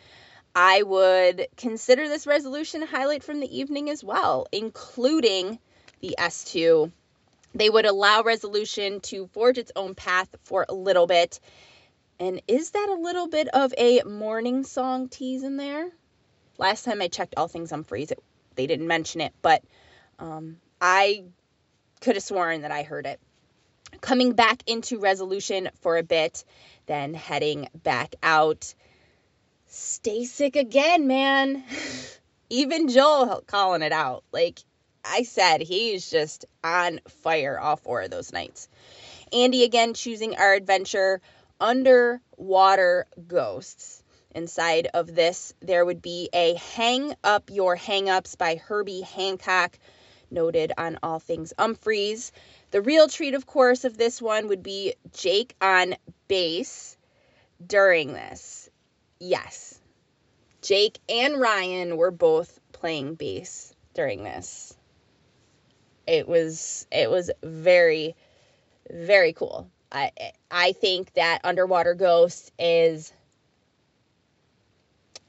I 0.54 0.82
would 0.82 1.46
consider 1.56 2.06
this 2.08 2.26
resolution 2.26 2.82
highlight 2.82 3.24
from 3.24 3.40
the 3.40 3.58
evening 3.58 3.88
as 3.88 4.04
well, 4.04 4.46
including 4.52 5.58
the 6.00 6.16
S2. 6.18 6.92
They 7.54 7.68
would 7.68 7.86
allow 7.86 8.22
resolution 8.22 9.00
to 9.02 9.26
forge 9.28 9.58
its 9.58 9.72
own 9.76 9.94
path 9.94 10.28
for 10.44 10.64
a 10.68 10.74
little 10.74 11.06
bit. 11.06 11.40
And 12.18 12.40
is 12.46 12.70
that 12.70 12.88
a 12.88 13.00
little 13.00 13.28
bit 13.28 13.48
of 13.48 13.74
a 13.76 14.02
morning 14.04 14.64
song 14.64 15.08
tease 15.08 15.42
in 15.42 15.56
there? 15.56 15.90
Last 16.58 16.84
time 16.84 17.02
I 17.02 17.08
checked 17.08 17.34
All 17.36 17.48
Things 17.48 17.72
Umphreys, 17.72 18.12
it, 18.12 18.22
they 18.54 18.66
didn't 18.66 18.86
mention 18.86 19.20
it, 19.20 19.32
but 19.42 19.62
um, 20.18 20.58
I 20.80 21.24
could 22.00 22.16
have 22.16 22.22
sworn 22.22 22.62
that 22.62 22.70
I 22.70 22.82
heard 22.82 23.06
it. 23.06 23.20
Coming 24.00 24.32
back 24.32 24.62
into 24.66 24.98
resolution 24.98 25.68
for 25.80 25.96
a 25.96 26.02
bit, 26.02 26.44
then 26.86 27.14
heading 27.14 27.68
back 27.74 28.14
out. 28.22 28.74
Stasik 29.68 30.56
again, 30.56 31.06
man. 31.06 31.64
Even 32.50 32.88
Joel 32.88 33.42
calling 33.46 33.82
it 33.82 33.92
out. 33.92 34.24
Like 34.32 34.60
I 35.04 35.24
said, 35.24 35.60
he's 35.60 36.10
just 36.10 36.44
on 36.62 37.00
fire 37.08 37.58
all 37.58 37.76
four 37.76 38.02
of 38.02 38.10
those 38.10 38.32
nights. 38.32 38.68
Andy 39.32 39.64
again 39.64 39.94
choosing 39.94 40.36
our 40.36 40.54
adventure 40.54 41.20
underwater 41.60 43.06
ghosts. 43.26 44.02
Inside 44.34 44.88
of 44.94 45.14
this, 45.14 45.52
there 45.60 45.84
would 45.84 46.00
be 46.00 46.30
a 46.32 46.54
Hang 46.54 47.14
Up 47.22 47.50
Your 47.50 47.76
Hang 47.76 48.08
Ups 48.08 48.36
by 48.36 48.56
Herbie 48.56 49.02
Hancock 49.02 49.78
noted 50.30 50.72
on 50.78 50.98
All 51.02 51.18
Things 51.18 51.52
Umphreys. 51.58 52.32
The 52.70 52.80
real 52.80 53.08
treat, 53.08 53.34
of 53.34 53.46
course, 53.46 53.84
of 53.84 53.98
this 53.98 54.22
one 54.22 54.48
would 54.48 54.62
be 54.62 54.94
Jake 55.12 55.54
on 55.60 55.94
bass 56.28 56.96
during 57.64 58.14
this. 58.14 58.70
Yes, 59.18 59.78
Jake 60.62 60.98
and 61.08 61.38
Ryan 61.38 61.96
were 61.96 62.10
both 62.10 62.58
playing 62.72 63.14
bass 63.14 63.74
during 63.94 64.24
this. 64.24 64.74
It 66.06 66.28
was 66.28 66.86
it 66.90 67.10
was 67.10 67.30
very 67.42 68.14
very 68.90 69.32
cool. 69.32 69.68
I 69.90 70.10
I 70.50 70.72
think 70.72 71.12
that 71.14 71.40
Underwater 71.44 71.94
Ghost 71.94 72.52
is 72.58 73.12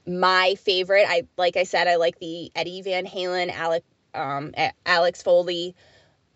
my 0.06 0.54
favorite. 0.56 1.06
I 1.08 1.26
like 1.36 1.56
I 1.56 1.64
said 1.64 1.88
I 1.88 1.96
like 1.96 2.18
the 2.18 2.50
Eddie 2.54 2.82
Van 2.82 3.06
Halen 3.06 3.50
Alec 3.50 3.84
um, 4.14 4.54
Alex 4.86 5.22
Foley, 5.22 5.74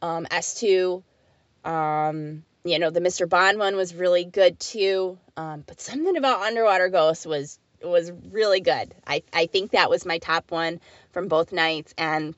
um, 0.02 0.26
S2. 0.26 1.02
Um, 1.64 2.44
you 2.64 2.78
know, 2.78 2.90
the 2.90 3.00
Mr. 3.00 3.28
Bond 3.28 3.58
one 3.58 3.76
was 3.76 3.94
really 3.94 4.24
good 4.24 4.58
too. 4.58 5.18
Um, 5.36 5.64
but 5.66 5.80
something 5.80 6.16
about 6.16 6.42
Underwater 6.42 6.88
Ghost 6.88 7.26
was 7.26 7.58
was 7.82 8.10
really 8.30 8.60
good. 8.60 8.92
I, 9.06 9.22
I 9.32 9.46
think 9.46 9.70
that 9.70 9.88
was 9.88 10.04
my 10.04 10.18
top 10.18 10.50
one 10.50 10.80
from 11.12 11.28
both 11.28 11.52
nights. 11.52 11.94
And 11.96 12.34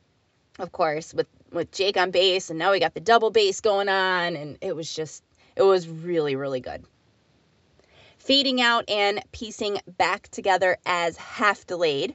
of 0.58 0.70
course, 0.70 1.14
with, 1.14 1.26
with 1.52 1.72
Jake 1.72 1.96
on 1.96 2.10
bass, 2.10 2.50
and 2.50 2.58
now 2.58 2.72
we 2.72 2.80
got 2.80 2.94
the 2.94 3.00
double 3.00 3.30
bass 3.30 3.60
going 3.60 3.88
on, 3.88 4.36
and 4.36 4.58
it 4.60 4.74
was 4.74 4.92
just, 4.94 5.22
it 5.56 5.62
was 5.62 5.88
really, 5.88 6.36
really 6.36 6.60
good. 6.60 6.84
Fading 8.18 8.60
out 8.60 8.88
and 8.88 9.22
piecing 9.32 9.80
back 9.86 10.28
together 10.28 10.76
as 10.84 11.16
half 11.16 11.66
delayed. 11.66 12.14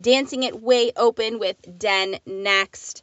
Dancing 0.00 0.44
it 0.44 0.62
way 0.62 0.92
open 0.96 1.38
with 1.38 1.56
Den 1.78 2.18
next. 2.24 3.02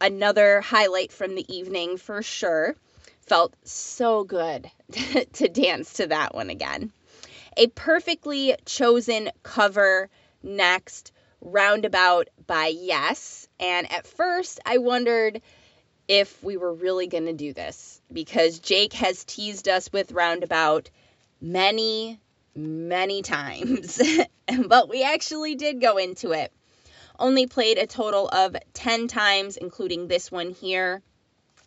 Another 0.00 0.60
highlight 0.60 1.12
from 1.12 1.34
the 1.34 1.54
evening 1.54 1.96
for 1.96 2.22
sure. 2.22 2.74
Felt 3.20 3.54
so 3.64 4.24
good 4.24 4.70
to 5.32 5.48
dance 5.48 5.94
to 5.94 6.08
that 6.08 6.34
one 6.34 6.50
again. 6.50 6.92
A 7.56 7.68
perfectly 7.68 8.54
chosen 8.66 9.30
cover 9.42 10.10
next, 10.42 11.12
Roundabout 11.44 12.28
by 12.46 12.68
Yes. 12.68 13.46
And 13.60 13.90
at 13.92 14.06
first, 14.06 14.58
I 14.64 14.78
wondered 14.78 15.42
if 16.08 16.42
we 16.42 16.56
were 16.56 16.72
really 16.72 17.06
going 17.06 17.26
to 17.26 17.32
do 17.32 17.52
this 17.52 18.00
because 18.12 18.58
Jake 18.58 18.94
has 18.94 19.24
teased 19.24 19.68
us 19.68 19.92
with 19.92 20.12
Roundabout 20.12 20.90
many, 21.40 22.20
many 22.54 23.22
times. 23.22 24.00
but 24.66 24.88
we 24.88 25.02
actually 25.02 25.54
did 25.54 25.80
go 25.80 25.98
into 25.98 26.32
it. 26.32 26.52
Only 27.18 27.46
played 27.46 27.78
a 27.78 27.86
total 27.86 28.28
of 28.28 28.56
10 28.72 29.06
times, 29.06 29.56
including 29.56 30.08
this 30.08 30.32
one 30.32 30.50
here. 30.50 31.02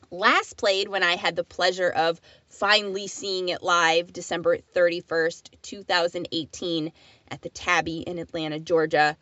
Last 0.10 0.58
played 0.58 0.88
when 0.88 1.04
I 1.04 1.16
had 1.16 1.36
the 1.36 1.44
pleasure 1.44 1.90
of 1.90 2.22
finally 2.50 3.08
seeing 3.08 3.50
it 3.50 3.64
live 3.64 4.12
December 4.12 4.58
31st, 4.76 5.50
2018, 5.62 6.92
at 7.30 7.42
the 7.42 7.50
Tabby 7.50 8.00
in 8.00 8.18
Atlanta, 8.18 8.60
Georgia. 8.60 9.18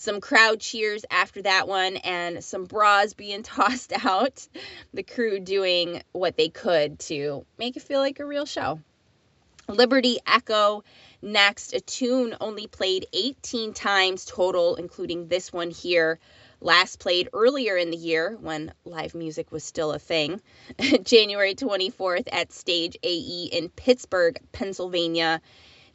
Some 0.00 0.22
crowd 0.22 0.60
cheers 0.60 1.04
after 1.10 1.42
that 1.42 1.68
one 1.68 1.98
and 1.98 2.42
some 2.42 2.64
bras 2.64 3.12
being 3.12 3.42
tossed 3.54 3.92
out. 4.02 4.48
The 4.94 5.02
crew 5.02 5.38
doing 5.38 6.02
what 6.12 6.38
they 6.38 6.48
could 6.48 6.98
to 7.00 7.44
make 7.58 7.76
it 7.76 7.82
feel 7.82 8.00
like 8.00 8.18
a 8.18 8.24
real 8.24 8.46
show. 8.46 8.80
Liberty 9.68 10.16
Echo 10.26 10.84
next, 11.20 11.74
a 11.74 11.80
tune 11.80 12.34
only 12.40 12.66
played 12.66 13.08
18 13.12 13.74
times 13.74 14.24
total, 14.24 14.76
including 14.76 15.28
this 15.28 15.52
one 15.52 15.70
here. 15.70 16.18
Last 16.62 16.98
played 16.98 17.28
earlier 17.34 17.76
in 17.76 17.90
the 17.90 17.96
year 17.98 18.38
when 18.40 18.72
live 18.86 19.14
music 19.14 19.52
was 19.52 19.64
still 19.64 19.92
a 19.92 19.98
thing, 19.98 20.40
January 21.02 21.54
24th 21.54 22.28
at 22.32 22.54
Stage 22.54 22.96
AE 23.02 23.50
in 23.52 23.68
Pittsburgh, 23.68 24.40
Pennsylvania. 24.50 25.42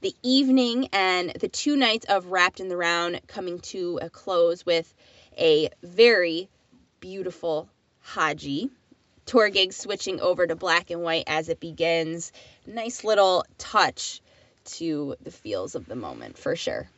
The 0.01 0.15
evening 0.23 0.89
and 0.93 1.31
the 1.31 1.47
two 1.47 1.75
nights 1.75 2.05
of 2.05 2.27
Wrapped 2.27 2.59
in 2.59 2.69
the 2.69 2.77
Round 2.77 3.19
coming 3.27 3.59
to 3.59 3.99
a 4.01 4.09
close 4.09 4.65
with 4.65 4.93
a 5.37 5.69
very 5.81 6.49
beautiful 6.99 7.69
Haji 8.01 8.69
TourGigs 9.25 9.73
switching 9.73 10.21
over 10.21 10.45
to 10.45 10.55
black 10.55 10.91
and 10.91 11.01
white 11.01 11.23
as 11.27 11.49
it 11.49 11.59
begins. 11.59 12.31
Nice 12.67 13.03
little 13.03 13.43
touch 13.57 14.21
to 14.65 15.15
the 15.21 15.31
feels 15.31 15.75
of 15.75 15.87
the 15.87 15.95
moment 15.95 16.37
for 16.37 16.55
sure. 16.55 16.89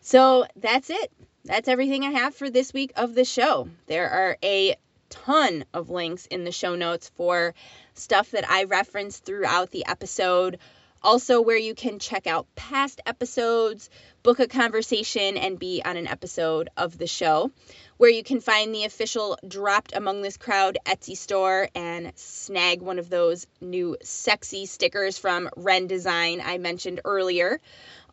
So 0.00 0.46
that's 0.56 0.90
it. 0.90 1.12
That's 1.44 1.68
everything 1.68 2.04
I 2.04 2.10
have 2.10 2.34
for 2.34 2.50
this 2.50 2.72
week 2.72 2.92
of 2.96 3.14
the 3.14 3.24
show. 3.24 3.68
There 3.86 4.10
are 4.10 4.36
a 4.42 4.74
ton 5.10 5.64
of 5.72 5.90
links 5.90 6.26
in 6.26 6.44
the 6.44 6.52
show 6.52 6.74
notes 6.74 7.10
for 7.16 7.54
stuff 7.94 8.32
that 8.32 8.48
I 8.48 8.64
referenced 8.64 9.24
throughout 9.24 9.70
the 9.70 9.86
episode. 9.86 10.58
Also, 11.02 11.40
where 11.40 11.56
you 11.56 11.74
can 11.74 11.98
check 11.98 12.26
out 12.26 12.46
past 12.56 13.00
episodes, 13.06 13.88
book 14.22 14.40
a 14.40 14.48
conversation, 14.48 15.36
and 15.36 15.58
be 15.58 15.82
on 15.84 15.96
an 15.96 16.08
episode 16.08 16.68
of 16.76 16.98
the 16.98 17.06
show 17.06 17.50
where 17.98 18.10
you 18.10 18.22
can 18.22 18.40
find 18.40 18.72
the 18.72 18.84
official 18.84 19.36
Dropped 19.46 19.94
Among 19.94 20.22
This 20.22 20.36
Crowd 20.36 20.78
Etsy 20.86 21.16
store 21.16 21.68
and 21.74 22.12
snag 22.16 22.80
one 22.80 22.98
of 22.98 23.10
those 23.10 23.46
new 23.60 23.96
sexy 24.02 24.66
stickers 24.66 25.18
from 25.18 25.50
Ren 25.56 25.88
Design 25.88 26.40
I 26.44 26.58
mentioned 26.58 27.00
earlier. 27.04 27.60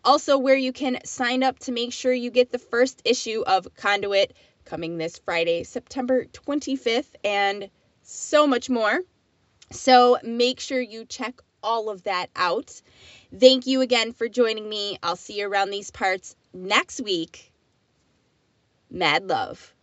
Also, 0.03 0.37
where 0.37 0.57
you 0.57 0.73
can 0.73 0.99
sign 1.05 1.43
up 1.43 1.59
to 1.59 1.71
make 1.71 1.93
sure 1.93 2.11
you 2.11 2.31
get 2.31 2.51
the 2.51 2.59
first 2.59 3.01
issue 3.05 3.43
of 3.45 3.67
Conduit 3.75 4.33
coming 4.65 4.97
this 4.97 5.19
Friday, 5.19 5.63
September 5.63 6.25
25th, 6.25 7.13
and 7.23 7.69
so 8.01 8.47
much 8.47 8.69
more. 8.69 8.99
So 9.71 10.17
make 10.23 10.59
sure 10.59 10.81
you 10.81 11.05
check 11.05 11.39
all 11.65 11.89
of 11.89 12.03
that 12.03 12.29
out. 12.37 12.81
Thank 13.37 13.67
you 13.67 13.81
again 13.81 14.13
for 14.13 14.29
joining 14.29 14.69
me. 14.69 14.97
I'll 15.03 15.17
see 15.17 15.39
you 15.39 15.49
around 15.49 15.71
these 15.71 15.91
parts 15.91 16.37
next 16.53 17.01
week. 17.01 17.51
Mad 18.89 19.25
love. 19.27 19.74